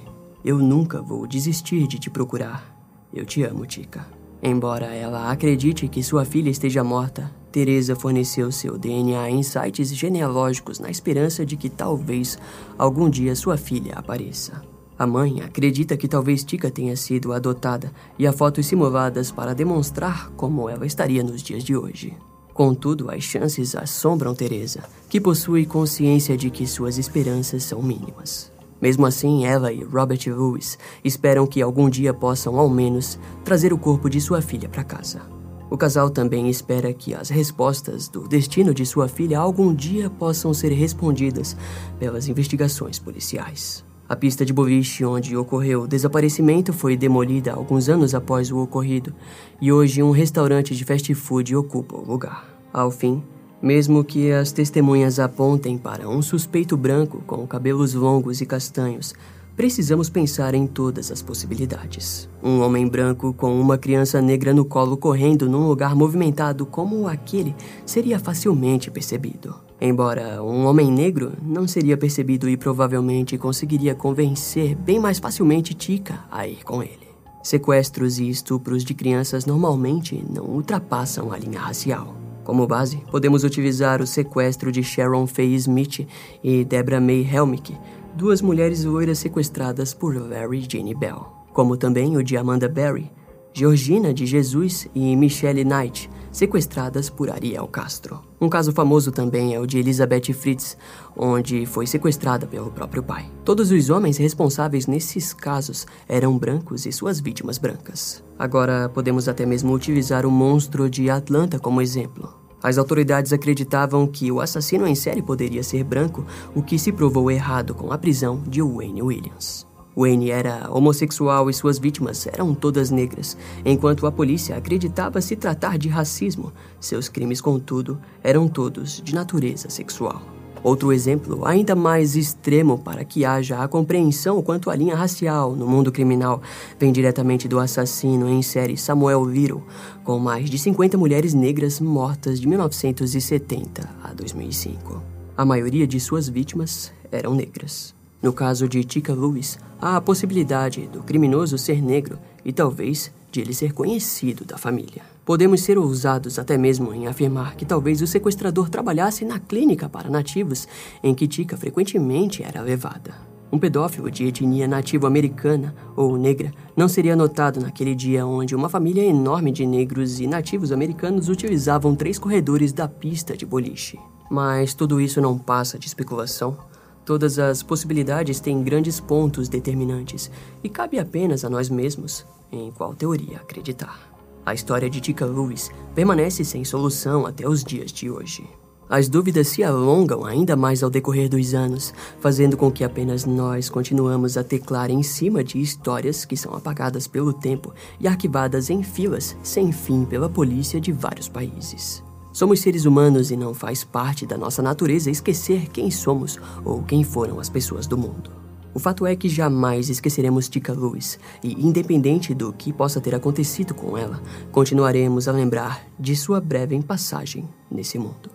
Eu 0.45 0.59
nunca 0.59 1.01
vou 1.01 1.27
desistir 1.27 1.87
de 1.87 1.99
te 1.99 2.11
procurar. 2.11 2.77
Eu 3.13 3.25
te 3.25 3.43
amo, 3.43 3.65
Tica. 3.65 4.07
Embora 4.43 4.87
ela 4.87 5.31
acredite 5.31 5.89
que 5.89 6.03
sua 6.03 6.27
filha 6.27 6.51
esteja 6.51 6.85
morta, 6.85 7.31
Teresa 7.51 7.97
forneceu 7.97 8.53
seu 8.53 8.79
DNA 8.79 9.31
em 9.31 9.43
sites 9.43 9.95
genealógicos 9.95 10.79
na 10.79 10.91
esperança 10.91 11.45
de 11.45 11.57
que 11.57 11.69
talvez 11.69 12.39
algum 12.79 13.09
dia 13.09 13.35
sua 13.35 13.57
filha 13.57 13.95
apareça. 13.95 14.63
A 15.01 15.07
mãe 15.07 15.41
acredita 15.41 15.97
que 15.97 16.07
talvez 16.07 16.45
Tika 16.45 16.71
tenha 16.71 16.95
sido 16.95 17.33
adotada 17.33 17.91
e 18.19 18.27
há 18.27 18.33
fotos 18.35 18.67
simuladas 18.67 19.33
para 19.33 19.55
demonstrar 19.55 20.29
como 20.37 20.69
ela 20.69 20.85
estaria 20.85 21.23
nos 21.23 21.43
dias 21.43 21.65
de 21.65 21.75
hoje. 21.75 22.15
Contudo, 22.53 23.11
as 23.11 23.23
chances 23.23 23.75
assombram 23.75 24.35
Teresa, 24.35 24.83
que 25.09 25.19
possui 25.19 25.65
consciência 25.65 26.37
de 26.37 26.51
que 26.51 26.67
suas 26.67 26.99
esperanças 26.99 27.63
são 27.63 27.83
mínimas. 27.83 28.53
Mesmo 28.79 29.07
assim, 29.07 29.47
ela 29.47 29.73
e 29.73 29.83
Robert 29.83 30.21
Lewis 30.27 30.79
esperam 31.03 31.47
que 31.47 31.63
algum 31.63 31.89
dia 31.89 32.13
possam, 32.13 32.59
ao 32.59 32.69
menos, 32.69 33.19
trazer 33.43 33.73
o 33.73 33.79
corpo 33.79 34.11
de 34.11 34.21
sua 34.21 34.43
filha 34.43 34.69
para 34.69 34.85
casa. 34.85 35.23
O 35.71 35.79
casal 35.79 36.11
também 36.11 36.51
espera 36.51 36.93
que 36.93 37.15
as 37.15 37.31
respostas 37.31 38.07
do 38.07 38.29
destino 38.29 38.75
de 38.75 38.85
sua 38.85 39.09
filha 39.09 39.39
algum 39.39 39.75
dia 39.75 40.11
possam 40.11 40.53
ser 40.53 40.73
respondidas 40.73 41.57
pelas 41.99 42.29
investigações 42.29 42.99
policiais. 42.99 43.89
A 44.11 44.17
pista 44.17 44.45
de 44.45 44.53
boliche 44.53 45.05
onde 45.05 45.37
ocorreu 45.37 45.83
o 45.83 45.87
desaparecimento 45.87 46.73
foi 46.73 46.97
demolida 46.97 47.53
alguns 47.53 47.89
anos 47.89 48.13
após 48.13 48.51
o 48.51 48.59
ocorrido 48.59 49.15
e 49.61 49.71
hoje 49.71 50.03
um 50.03 50.11
restaurante 50.11 50.75
de 50.75 50.85
fast 50.85 51.15
food 51.15 51.55
ocupa 51.55 51.95
o 51.95 52.05
lugar. 52.05 52.45
Ao 52.73 52.91
fim, 52.91 53.23
mesmo 53.63 54.03
que 54.03 54.33
as 54.33 54.51
testemunhas 54.51 55.21
apontem 55.21 55.79
para 55.79 56.09
um 56.09 56.21
suspeito 56.23 56.77
branco 56.77 57.23
com 57.25 57.47
cabelos 57.47 57.95
longos 57.95 58.41
e 58.41 58.47
castanhos, 58.47 59.15
precisamos 59.57 60.09
pensar 60.09 60.55
em 60.55 60.67
todas 60.67 61.11
as 61.11 61.23
possibilidades. 61.23 62.29
Um 62.43 62.61
homem 62.61 62.89
branco 62.89 63.33
com 63.33 63.61
uma 63.61 63.77
criança 63.77 64.21
negra 64.21 64.55
no 64.55 64.65
colo 64.65 64.97
correndo 64.97 65.49
num 65.49 65.67
lugar 65.67 65.95
movimentado 65.95 66.65
como 66.67 67.07
aquele 67.07 67.55
seria 67.85 68.19
facilmente 68.19 68.91
percebido. 68.91 69.55
Embora 69.81 70.43
um 70.43 70.67
homem 70.67 70.91
negro 70.91 71.33
não 71.43 71.67
seria 71.67 71.97
percebido 71.97 72.49
e 72.49 72.57
provavelmente 72.57 73.39
conseguiria 73.39 73.95
convencer 73.95 74.75
bem 74.75 75.01
mais 75.01 75.19
facilmente 75.19 75.75
Tika 75.75 76.25
a 76.31 76.47
ir 76.47 76.63
com 76.65 76.83
ele. 76.83 77.09
Sequestros 77.43 78.19
e 78.19 78.29
estupros 78.29 78.85
de 78.85 78.93
crianças 78.93 79.47
normalmente 79.47 80.23
não 80.29 80.45
ultrapassam 80.45 81.33
a 81.33 81.39
linha 81.39 81.59
racial. 81.59 82.15
Como 82.45 82.67
base, 82.67 82.99
podemos 83.11 83.45
utilizar 83.45 84.03
o 84.03 84.07
sequestro 84.07 84.71
de 84.71 84.83
Sharon 84.83 85.27
Faye 85.27 85.55
Smith 85.55 86.07
e 86.43 86.65
Deborah 86.65 87.01
May 87.01 87.23
Helmick 87.23 87.75
duas 88.17 88.43
mulheres 88.43 88.85
loiras 88.85 89.19
sequestradas 89.19 89.95
por 89.95 90.17
Larry 90.17 90.67
Jane 90.71 90.95
Bell, 90.95 91.27
como 91.53 91.77
também 91.77 92.17
o 92.17 92.23
de 92.23 92.37
Amanda 92.37 92.69
Berry, 92.69 93.11
Georgina 93.53 94.15
de 94.15 94.27
Jesus 94.27 94.89
e 94.95 95.17
Michelle 95.17 95.65
Knight, 95.65 96.09
sequestradas 96.31 97.11
por 97.11 97.31
Ariel 97.31 97.67
Castro. 97.67 98.21
Um 98.41 98.49
caso 98.49 98.73
famoso 98.73 99.11
também 99.11 99.55
é 99.55 99.61
o 99.61 99.67
de 99.67 99.79
Elizabeth 99.79 100.33
Fritz, 100.33 100.77
onde 101.17 101.67
foi 101.67 101.87
sequestrada 101.87 102.47
pelo 102.47 102.71
próprio 102.71 103.03
pai. 103.03 103.31
Todos 103.45 103.71
os 103.73 103.91
homens 103.91 104.17
responsáveis 104.17 104.87
nesses 104.87 105.33
casos 105.33 105.87
eram 106.09 106.39
brancos 106.39 106.87
e 106.87 106.93
suas 106.93 107.21
vítimas 107.21 107.59
brancas. 107.59 108.23
Agora, 108.39 108.89
podemos 108.89 109.29
até 109.29 109.45
mesmo 109.45 109.73
utilizar 109.73 110.25
o 110.25 110.31
monstro 110.31 110.89
de 110.89 111.11
Atlanta 111.11 111.59
como 111.59 111.83
exemplo. 111.83 112.40
As 112.63 112.79
autoridades 112.79 113.33
acreditavam 113.33 114.07
que 114.07 114.31
o 114.31 114.41
assassino 114.41 114.87
em 114.87 114.95
série 114.95 115.23
poderia 115.23 115.63
ser 115.63 115.83
branco, 115.83 116.27
o 116.55 116.63
que 116.63 116.79
se 116.79 116.93
provou 116.93 117.31
errado 117.31 117.75
com 117.75 117.93
a 117.93 117.99
prisão 117.99 118.43
de 118.47 118.63
Wayne 118.63 119.03
Williams. 119.03 119.67
Wayne 119.97 120.31
era 120.31 120.71
homossexual 120.71 121.51
e 121.51 121.55
suas 121.55 121.79
vítimas 121.79 122.27
eram 122.27 122.55
todas 122.55 122.91
negras, 122.91 123.37
enquanto 123.65 124.07
a 124.07 124.13
polícia 124.13 124.57
acreditava 124.57 125.21
se 125.21 125.37
tratar 125.37 125.77
de 125.79 125.89
racismo. 125.89 126.53
Seus 126.79 127.09
crimes, 127.09 127.41
contudo, 127.41 127.99
eram 128.23 128.47
todos 128.47 129.03
de 129.03 129.15
natureza 129.15 129.69
sexual. 129.69 130.40
Outro 130.63 130.93
exemplo, 130.93 131.47
ainda 131.47 131.75
mais 131.75 132.17
extremo 132.17 132.79
para 132.79 133.05
que 133.05 133.25
haja 133.25 133.63
a 133.63 133.69
compreensão 133.69 134.43
quanto 134.43 134.69
à 134.69 134.77
linha 134.77 134.95
racial 134.95 135.57
no 135.57 135.67
mundo 135.67 135.91
criminal, 135.91 136.43
vem 136.79 136.93
diretamente 136.93 137.49
do 137.49 137.59
assassino 137.59 138.29
em 138.29 138.43
série 138.43 138.77
Samuel 138.77 139.25
Little, 139.25 139.63
com 140.05 140.19
mais 140.19 140.51
de 140.51 140.59
50 140.59 140.99
mulheres 140.99 141.33
negras 141.33 141.81
mortas 141.81 142.39
de 142.39 142.47
1970 142.47 143.89
a 144.03 144.13
2005. 144.13 145.03
A 145.37 145.45
maioria 145.45 145.87
de 145.87 145.99
suas 145.99 146.29
vítimas 146.29 146.93
eram 147.11 147.35
negras. 147.35 147.95
No 148.23 148.35
caso 148.35 148.69
de 148.69 148.85
Tika 148.85 149.15
Lewis, 149.15 149.59
há 149.81 149.97
a 149.97 150.01
possibilidade 150.01 150.87
do 150.89 151.03
criminoso 151.03 151.57
ser 151.57 151.83
negro 151.83 152.19
e 152.45 152.53
talvez 152.53 153.11
de 153.33 153.41
ele 153.41 153.55
ser 153.55 153.73
conhecido 153.73 154.45
da 154.45 154.59
família. 154.59 155.03
Podemos 155.31 155.61
ser 155.61 155.79
ousados 155.79 156.41
até 156.41 156.59
mesmo 156.59 156.93
em 156.93 157.07
afirmar 157.07 157.55
que 157.55 157.65
talvez 157.65 158.03
o 158.03 158.07
sequestrador 158.09 158.69
trabalhasse 158.69 159.25
na 159.25 159.39
clínica 159.39 159.89
para 159.89 160.11
nativos 160.11 160.67
em 161.05 161.15
que 161.15 161.29
Tika 161.29 161.57
frequentemente 161.57 162.43
era 162.43 162.61
levada. 162.61 163.15
Um 163.53 163.57
pedófilo 163.57 164.11
de 164.11 164.27
etnia 164.27 164.67
nativo-americana 164.67 165.73
ou 165.95 166.17
negra 166.17 166.51
não 166.77 166.89
seria 166.89 167.15
notado 167.15 167.61
naquele 167.61 167.95
dia 167.95 168.27
onde 168.27 168.57
uma 168.57 168.69
família 168.69 169.05
enorme 169.05 169.53
de 169.53 169.65
negros 169.65 170.19
e 170.19 170.27
nativos 170.27 170.73
americanos 170.73 171.29
utilizavam 171.29 171.95
três 171.95 172.19
corredores 172.19 172.73
da 172.73 172.89
pista 172.89 173.37
de 173.37 173.47
boliche. 173.47 174.01
Mas 174.29 174.75
tudo 174.75 175.01
isso 175.01 175.21
não 175.21 175.39
passa 175.39 175.79
de 175.79 175.87
especulação 175.87 176.59
Todas 177.05 177.39
as 177.39 177.63
possibilidades 177.63 178.41
têm 178.41 178.63
grandes 178.63 179.01
pontos 179.01 179.49
determinantes 179.49 180.31
e 180.63 180.69
cabe 180.69 180.99
apenas 180.99 181.45
a 181.45 181.51
nós 181.51 181.69
mesmos 181.69 182.27
em 182.53 182.71
qual 182.73 182.95
teoria 182.95 183.39
acreditar. 183.39 184.10
A 184.45 184.55
história 184.55 184.89
de 184.89 185.01
Tika 185.01 185.27
Lewis 185.27 185.71
permanece 185.95 186.45
sem 186.45 186.65
solução 186.65 187.27
até 187.27 187.49
os 187.49 187.63
dias 187.63 187.93
de 187.93 188.11
hoje. 188.11 188.49
As 188.89 189.09
dúvidas 189.09 189.47
se 189.47 189.63
alongam 189.63 190.25
ainda 190.25 190.57
mais 190.57 190.83
ao 190.83 190.91
decorrer 190.91 191.29
dos 191.29 191.55
anos, 191.55 191.95
fazendo 192.19 192.57
com 192.57 192.73
que 192.73 192.83
apenas 192.83 193.25
nós 193.25 193.69
continuamos 193.69 194.37
a 194.37 194.43
teclar 194.43 194.91
em 194.91 195.01
cima 195.01 195.45
de 195.45 195.61
histórias 195.61 196.25
que 196.25 196.37
são 196.37 196.55
apagadas 196.55 197.07
pelo 197.07 197.33
tempo 197.33 197.73
e 198.01 198.09
arquivadas 198.09 198.69
em 198.69 198.83
filas 198.83 199.37
sem 199.45 199.71
fim 199.71 200.05
pela 200.05 200.29
polícia 200.29 200.81
de 200.81 200.91
vários 200.91 201.29
países. 201.29 202.03
Somos 202.33 202.59
seres 202.61 202.85
humanos 202.85 203.31
e 203.31 203.37
não 203.37 203.55
faz 203.55 203.85
parte 203.85 204.27
da 204.27 204.37
nossa 204.37 204.61
natureza 204.61 205.09
esquecer 205.09 205.69
quem 205.69 205.89
somos 205.89 206.37
ou 206.65 206.83
quem 206.83 207.05
foram 207.05 207.39
as 207.39 207.49
pessoas 207.49 207.87
do 207.87 207.97
mundo. 207.97 208.50
O 208.73 208.79
fato 208.79 209.07
é 209.07 209.17
que 209.17 209.29
jamais 209.29 209.91
esqueceremos 209.91 210.49
Tika 210.49 210.73
Lewis 210.73 211.19
e, 211.43 211.53
independente 211.55 212.35
do 212.35 212.53
que 212.53 212.73
possa 212.73 213.01
ter 213.01 213.15
acontecido 213.15 213.75
com 213.75 213.99
ela, 213.99 214.23
continuaremos 214.53 215.27
a 215.27 215.33
lembrar 215.33 215.85
de 215.99 216.15
sua 216.15 216.41
breve 216.41 216.81
passagem 216.83 217.49
nesse 217.71 217.99
mundo. 217.99 218.31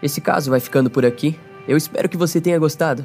Esse 0.00 0.20
caso 0.20 0.50
vai 0.50 0.60
ficando 0.60 0.88
por 0.88 1.04
aqui. 1.04 1.38
Eu 1.66 1.76
espero 1.76 2.08
que 2.08 2.16
você 2.16 2.40
tenha 2.40 2.58
gostado. 2.58 3.04